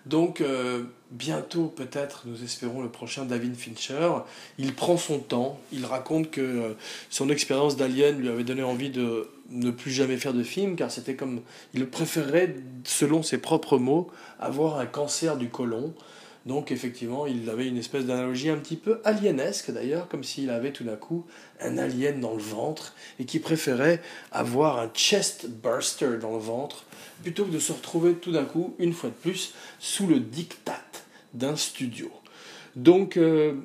Donc, 0.06 0.40
euh, 0.40 0.84
bientôt, 1.12 1.66
peut-être, 1.66 2.24
nous 2.26 2.42
espérons 2.44 2.82
le 2.82 2.90
prochain 2.90 3.26
David 3.26 3.56
Fincher. 3.56 4.10
Il 4.58 4.74
prend 4.74 4.96
son 4.96 5.20
temps, 5.20 5.60
il 5.74 5.86
raconte 5.86 6.32
que 6.32 6.42
euh, 6.42 6.74
son 7.10 7.30
expérience 7.30 7.76
d'Alien 7.76 8.18
lui 8.18 8.30
avait 8.30 8.46
donné 8.46 8.64
envie 8.64 8.90
de 8.90 9.30
ne 9.50 9.70
plus 9.72 9.92
jamais 9.92 10.18
faire 10.18 10.34
de 10.34 10.44
film, 10.44 10.76
car 10.76 10.92
c'était 10.92 11.16
comme. 11.16 11.42
Il 11.74 11.88
préférerait, 11.90 12.56
selon 12.86 13.22
ses 13.22 13.38
propres 13.38 13.78
mots, 13.78 14.08
avoir 14.40 14.80
un 14.80 14.86
cancer 14.86 15.36
du 15.36 15.50
côlon. 15.50 15.94
Donc 16.48 16.72
effectivement, 16.72 17.28
il 17.28 17.50
avait 17.50 17.68
une 17.68 17.78
espèce 17.78 18.06
d'analogie 18.06 18.50
un 18.50 18.56
petit 18.56 18.78
peu 18.78 19.02
alienesque 19.04 19.70
d'ailleurs, 19.70 20.08
comme 20.08 20.24
s'il 20.24 20.50
avait 20.50 20.72
tout 20.72 20.86
d'un 20.86 20.96
coup 20.96 21.26
un 21.60 21.78
alien 21.78 22.22
dans 22.22 22.34
le 22.34 22.42
ventre 22.42 22.96
et 23.20 23.26
qui 23.26 23.40
préférait 23.40 24.02
avoir 24.32 24.80
un 24.80 24.90
chest 24.94 25.50
burster 25.50 26.18
dans 26.22 26.32
le 26.32 26.40
ventre 26.40 26.86
plutôt 27.22 27.44
que 27.44 27.52
de 27.52 27.60
se 27.60 27.74
retrouver 27.74 28.14
tout 28.14 28.32
d'un 28.32 28.46
coup, 28.46 28.76
une 28.80 28.94
fois 28.94 29.10
de 29.10 29.16
plus, 29.16 29.54
sous 29.80 30.08
le 30.08 30.22
diktat 30.22 30.86
d'un 31.34 31.58
studio. 31.58 32.10
Donc 32.78 33.18
euh, 33.18 33.56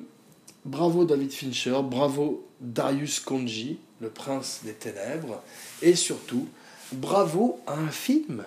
bravo 0.65 1.05
David 1.05 1.31
Fincher, 1.31 1.79
bravo 1.83 2.45
Darius 2.59 3.21
Konji, 3.21 3.77
le 4.01 4.09
prince 4.09 4.59
des 4.65 4.73
ténèbres, 4.73 5.41
et 5.81 5.95
surtout 5.95 6.49
bravo 6.91 7.61
à 7.65 7.75
un 7.75 7.91
film 7.91 8.43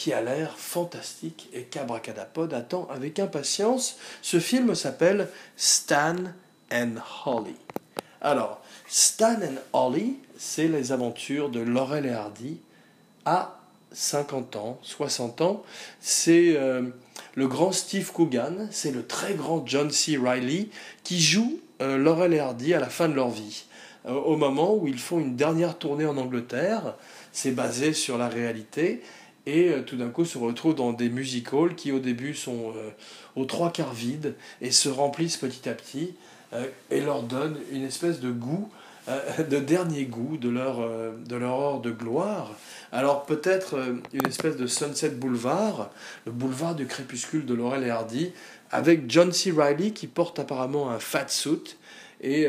qui 0.00 0.14
a 0.14 0.22
l'air 0.22 0.56
fantastique 0.56 1.50
et 1.52 1.64
qu'Abracadapod 1.64 2.54
attend 2.54 2.88
avec 2.90 3.18
impatience. 3.18 3.98
Ce 4.22 4.40
film 4.40 4.74
s'appelle 4.74 5.28
Stan 5.58 6.16
and 6.72 6.92
Holly. 7.26 7.54
Alors, 8.22 8.62
Stan 8.88 9.34
and 9.34 9.58
Holly, 9.74 10.16
c'est 10.38 10.68
les 10.68 10.92
aventures 10.92 11.50
de 11.50 11.60
Laurel 11.60 12.06
et 12.06 12.12
Hardy 12.12 12.60
à 13.26 13.60
50 13.92 14.56
ans, 14.56 14.78
60 14.84 15.42
ans. 15.42 15.62
C'est 16.00 16.56
euh, 16.56 16.88
le 17.34 17.46
grand 17.46 17.72
Steve 17.72 18.10
Coogan, 18.10 18.68
c'est 18.70 18.92
le 18.92 19.06
très 19.06 19.34
grand 19.34 19.66
John 19.66 19.90
C. 19.90 20.16
Reilly 20.16 20.70
qui 21.04 21.20
joue 21.20 21.60
euh, 21.82 21.98
Laurel 21.98 22.32
et 22.32 22.38
Hardy 22.38 22.72
à 22.72 22.80
la 22.80 22.88
fin 22.88 23.06
de 23.06 23.14
leur 23.14 23.28
vie. 23.28 23.64
Euh, 24.06 24.12
au 24.14 24.38
moment 24.38 24.74
où 24.74 24.86
ils 24.86 24.98
font 24.98 25.20
une 25.20 25.36
dernière 25.36 25.76
tournée 25.76 26.06
en 26.06 26.16
Angleterre, 26.16 26.94
c'est 27.32 27.50
basé 27.50 27.92
sur 27.92 28.16
la 28.16 28.28
réalité 28.28 29.02
et 29.46 29.70
euh, 29.70 29.82
tout 29.82 29.96
d'un 29.96 30.08
coup 30.08 30.24
se 30.24 30.38
retrouvent 30.38 30.74
dans 30.74 30.92
des 30.92 31.08
music 31.08 31.52
halls 31.52 31.74
qui 31.74 31.92
au 31.92 31.98
début 31.98 32.34
sont 32.34 32.72
euh, 32.76 32.90
aux 33.36 33.44
trois 33.44 33.72
quarts 33.72 33.94
vides 33.94 34.34
et 34.60 34.70
se 34.70 34.88
remplissent 34.88 35.36
petit 35.36 35.68
à 35.68 35.74
petit 35.74 36.14
euh, 36.52 36.66
et 36.90 37.00
leur 37.00 37.22
donnent 37.22 37.58
une 37.72 37.84
espèce 37.84 38.20
de 38.20 38.30
goût, 38.30 38.68
de 39.38 39.58
dernier 39.58 40.04
goût 40.04 40.36
de 40.36 40.48
leur, 40.48 40.86
de 41.26 41.34
leur 41.34 41.58
heure 41.58 41.80
de 41.80 41.90
gloire. 41.90 42.54
Alors 42.92 43.24
peut-être 43.24 43.76
une 44.12 44.26
espèce 44.26 44.56
de 44.56 44.68
Sunset 44.68 45.10
Boulevard, 45.10 45.90
le 46.26 46.32
boulevard 46.32 46.76
du 46.76 46.86
crépuscule 46.86 47.44
de 47.44 47.54
Laurel 47.54 47.82
et 47.82 47.90
Hardy, 47.90 48.30
avec 48.70 49.10
John 49.10 49.32
C. 49.32 49.50
Reilly 49.50 49.94
qui 49.94 50.06
porte 50.06 50.38
apparemment 50.38 50.90
un 50.90 51.00
fat 51.00 51.26
suit 51.28 51.76
et 52.20 52.46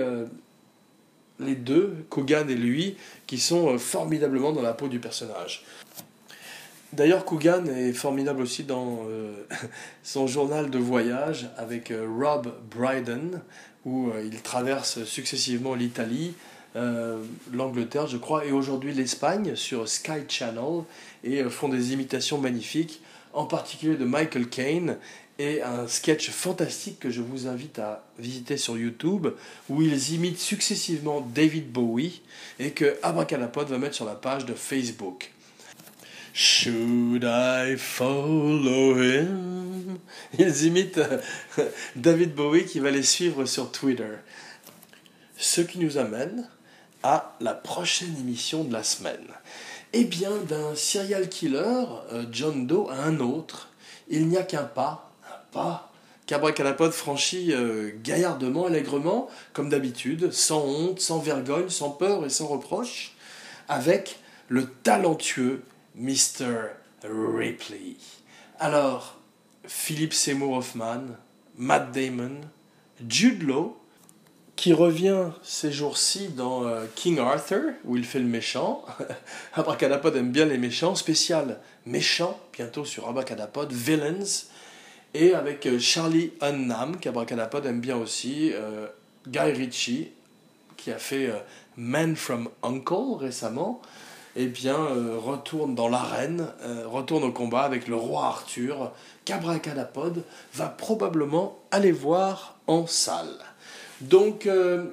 les 1.39 1.55
deux, 1.55 2.05
Coogan 2.09 2.47
et 2.49 2.55
lui, 2.55 2.97
qui 3.25 3.39
sont 3.39 3.79
formidablement 3.79 4.51
dans 4.51 4.61
la 4.61 4.73
peau 4.73 4.87
du 4.87 4.99
personnage. 4.99 5.63
D'ailleurs, 6.93 7.23
Coogan 7.23 7.67
est 7.67 7.93
formidable 7.93 8.41
aussi 8.41 8.63
dans 8.63 9.05
euh, 9.07 9.31
son 10.03 10.27
journal 10.27 10.69
de 10.69 10.77
voyage 10.77 11.49
avec 11.57 11.89
euh, 11.89 12.05
Rob 12.05 12.53
Brydon, 12.69 13.39
où 13.85 14.09
euh, 14.09 14.23
il 14.25 14.41
traverse 14.41 15.03
successivement 15.05 15.73
l'Italie, 15.73 16.33
l'Angleterre, 17.51 18.07
je 18.07 18.15
crois, 18.15 18.45
et 18.45 18.53
aujourd'hui 18.53 18.93
l'Espagne 18.93 19.57
sur 19.57 19.89
Sky 19.89 20.23
Channel, 20.29 20.83
et 21.25 21.43
font 21.43 21.67
des 21.67 21.91
imitations 21.91 22.37
magnifiques, 22.37 23.01
en 23.33 23.43
particulier 23.43 23.97
de 23.97 24.05
Michael 24.05 24.47
Caine, 24.47 24.97
et 25.37 25.61
un 25.61 25.85
sketch 25.87 26.29
fantastique 26.29 26.97
que 26.97 27.09
je 27.09 27.21
vous 27.21 27.47
invite 27.47 27.77
à 27.79 28.05
visiter 28.19 28.55
sur 28.55 28.77
YouTube, 28.77 29.27
où 29.67 29.81
ils 29.81 30.13
imitent 30.13 30.39
successivement 30.39 31.19
David 31.35 31.69
Bowie, 31.69 32.21
et 32.57 32.71
que 32.71 32.97
Abracadapod 33.03 33.67
va 33.67 33.77
mettre 33.77 33.95
sur 33.95 34.05
la 34.05 34.15
page 34.15 34.45
de 34.45 34.53
Facebook. 34.53 35.33
Should 36.33 37.25
I 37.25 37.75
follow 37.77 38.95
him? 38.95 39.99
Ils 40.39 40.65
imitent 40.65 40.97
euh, 40.97 41.19
David 41.97 42.33
Bowie 42.33 42.65
qui 42.65 42.79
va 42.79 42.89
les 42.89 43.03
suivre 43.03 43.45
sur 43.45 43.71
Twitter. 43.71 44.15
Ce 45.35 45.59
qui 45.59 45.79
nous 45.79 45.97
amène 45.97 46.47
à 47.03 47.35
la 47.41 47.53
prochaine 47.53 48.15
émission 48.19 48.63
de 48.63 48.71
la 48.71 48.83
semaine. 48.83 49.27
Eh 49.91 50.05
bien, 50.05 50.31
d'un 50.47 50.73
serial 50.75 51.27
killer, 51.27 51.85
euh, 52.13 52.25
John 52.31 52.65
Doe, 52.65 52.89
à 52.89 53.03
un 53.03 53.19
autre, 53.19 53.69
il 54.07 54.27
n'y 54.27 54.37
a 54.37 54.43
qu'un 54.43 54.63
pas, 54.63 55.11
un 55.25 55.51
pas 55.51 55.91
qu'Abracadapod 56.27 56.91
franchit 56.91 57.51
euh, 57.51 57.91
gaillardement, 58.01 58.67
allègrement, 58.67 59.27
comme 59.51 59.69
d'habitude, 59.69 60.31
sans 60.31 60.63
honte, 60.63 61.01
sans 61.01 61.19
vergogne, 61.19 61.67
sans 61.67 61.89
peur 61.89 62.25
et 62.25 62.29
sans 62.29 62.47
reproche, 62.47 63.15
avec 63.67 64.19
le 64.47 64.65
talentueux 64.65 65.63
Mr. 65.95 66.69
Ripley. 67.03 67.95
Alors, 68.59 69.17
Philippe 69.65 70.13
Seymour 70.13 70.57
Hoffman, 70.57 71.01
Matt 71.57 71.91
Damon, 71.91 72.41
Jude 73.07 73.43
Law, 73.43 73.77
qui 74.55 74.73
revient 74.73 75.29
ces 75.41 75.71
jours-ci 75.71 76.29
dans 76.29 76.67
euh, 76.67 76.85
King 76.95 77.17
Arthur, 77.19 77.73
où 77.83 77.97
il 77.97 78.05
fait 78.05 78.19
le 78.19 78.25
méchant. 78.25 78.85
Abracadapod 79.53 80.15
aime 80.15 80.31
bien 80.31 80.45
les 80.45 80.57
méchants, 80.57 80.93
spécial 80.93 81.59
méchant, 81.85 82.39
bientôt 82.53 82.85
sur 82.85 83.07
Abracadapod, 83.07 83.71
Villains, 83.71 84.45
et 85.13 85.33
avec 85.33 85.65
euh, 85.65 85.79
Charlie 85.79 86.31
Hunnam, 86.41 86.97
qu'Abracadapod 86.97 87.65
aime 87.65 87.81
bien 87.81 87.97
aussi, 87.97 88.51
euh, 88.53 88.87
Guy 89.27 89.51
Ritchie, 89.51 90.11
qui 90.77 90.91
a 90.91 90.97
fait 90.97 91.27
euh, 91.27 91.37
Man 91.77 92.15
from 92.15 92.49
Uncle 92.63 93.17
récemment, 93.19 93.81
eh 94.35 94.47
bien, 94.47 94.77
euh, 94.77 95.17
retourne 95.17 95.75
dans 95.75 95.89
l'arène, 95.89 96.47
euh, 96.61 96.87
retourne 96.87 97.23
au 97.23 97.31
combat 97.31 97.63
avec 97.63 97.87
le 97.87 97.95
roi 97.95 98.25
Arthur, 98.25 98.91
qu'Abracadapod 99.25 100.23
va 100.53 100.67
probablement 100.67 101.59
aller 101.71 101.91
voir 101.91 102.57
en 102.67 102.87
salle. 102.87 103.37
Donc, 103.99 104.45
euh, 104.45 104.85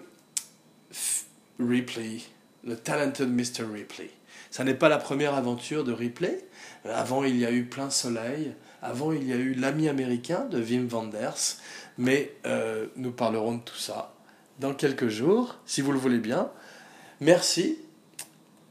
Ripley, 1.60 2.20
le 2.64 2.76
talented 2.76 3.28
Mr. 3.28 3.64
Ripley. 3.72 4.10
Ça 4.50 4.64
n'est 4.64 4.74
pas 4.74 4.88
la 4.88 4.98
première 4.98 5.34
aventure 5.34 5.84
de 5.84 5.92
Ripley. 5.92 6.44
Avant, 6.84 7.22
il 7.22 7.36
y 7.36 7.46
a 7.46 7.52
eu 7.52 7.64
Plein 7.64 7.90
Soleil. 7.90 8.54
Avant, 8.82 9.12
il 9.12 9.26
y 9.26 9.32
a 9.32 9.36
eu 9.36 9.54
L'ami 9.54 9.88
américain 9.88 10.46
de 10.50 10.60
Wim 10.60 10.88
Wenders. 10.88 11.58
Mais 11.98 12.32
nous 12.96 13.10
parlerons 13.10 13.56
de 13.56 13.60
tout 13.60 13.76
ça 13.76 14.14
dans 14.58 14.72
quelques 14.72 15.08
jours, 15.08 15.56
si 15.66 15.82
vous 15.82 15.92
le 15.92 15.98
voulez 15.98 16.18
bien. 16.18 16.50
Merci. 17.20 17.78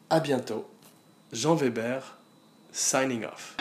À 0.09 0.21
bientôt. 0.21 0.65
Jean 1.33 1.55
Weber, 1.55 1.99
signing 2.71 3.25
off. 3.25 3.57